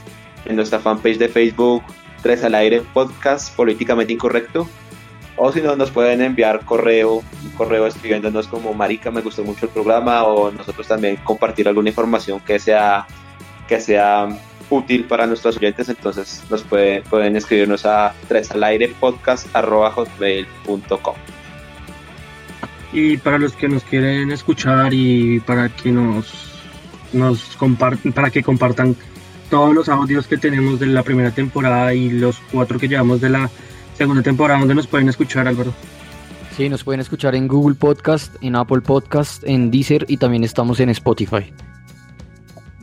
[0.45, 1.83] En nuestra fanpage de Facebook
[2.23, 4.67] 3 al aire podcast políticamente incorrecto.
[5.35, 9.65] O si no, nos pueden enviar correo, un correo escribiéndonos como marica, me gustó mucho
[9.65, 13.07] el programa o nosotros también compartir alguna información que sea,
[13.67, 14.27] que sea
[14.69, 21.15] útil para nuestros oyentes, entonces nos pueden, pueden escribirnos a 3 al aire podcast hotmail.com.
[22.91, 26.53] Y para los que nos quieren escuchar y para que nos,
[27.11, 28.95] nos compartan, para que compartan
[29.49, 33.29] todos los audios que tenemos de la primera temporada y los cuatro que llevamos de
[33.29, 33.49] la
[33.95, 35.73] segunda temporada, ¿dónde nos pueden escuchar, Álvaro?
[36.55, 40.79] Sí, nos pueden escuchar en Google Podcast, en Apple Podcast, en Deezer y también estamos
[40.79, 41.51] en Spotify.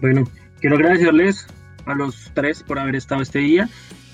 [0.00, 0.24] Bueno,
[0.60, 1.46] quiero agradecerles
[1.86, 3.68] a los tres por haber estado este día.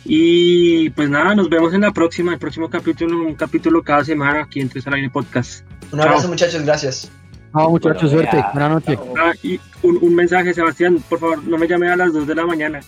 [0.04, 4.42] Y pues nada, nos vemos en la próxima, el próximo capítulo, un capítulo cada semana
[4.42, 5.64] aquí en Tres al Aire Podcast.
[5.90, 7.10] Un abrazo, muchachos, gracias.
[7.52, 8.44] Chao, muchachos, suerte.
[8.52, 8.98] Buenas noches.
[9.18, 12.46] Ah, y un, mensaje, Sebastián, por favor, no me llame a las 2 de la
[12.46, 12.80] mañana.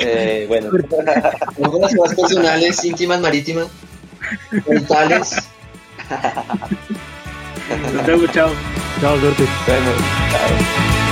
[0.00, 0.70] Eh, bueno.
[1.62, 3.68] Algunas cosas personales, íntimas, marítimas,
[4.66, 5.36] mentales.
[7.94, 8.50] Nos vemos, chao.
[9.00, 9.44] Chao, suerte.
[9.66, 9.90] Bueno,
[10.30, 11.03] chao.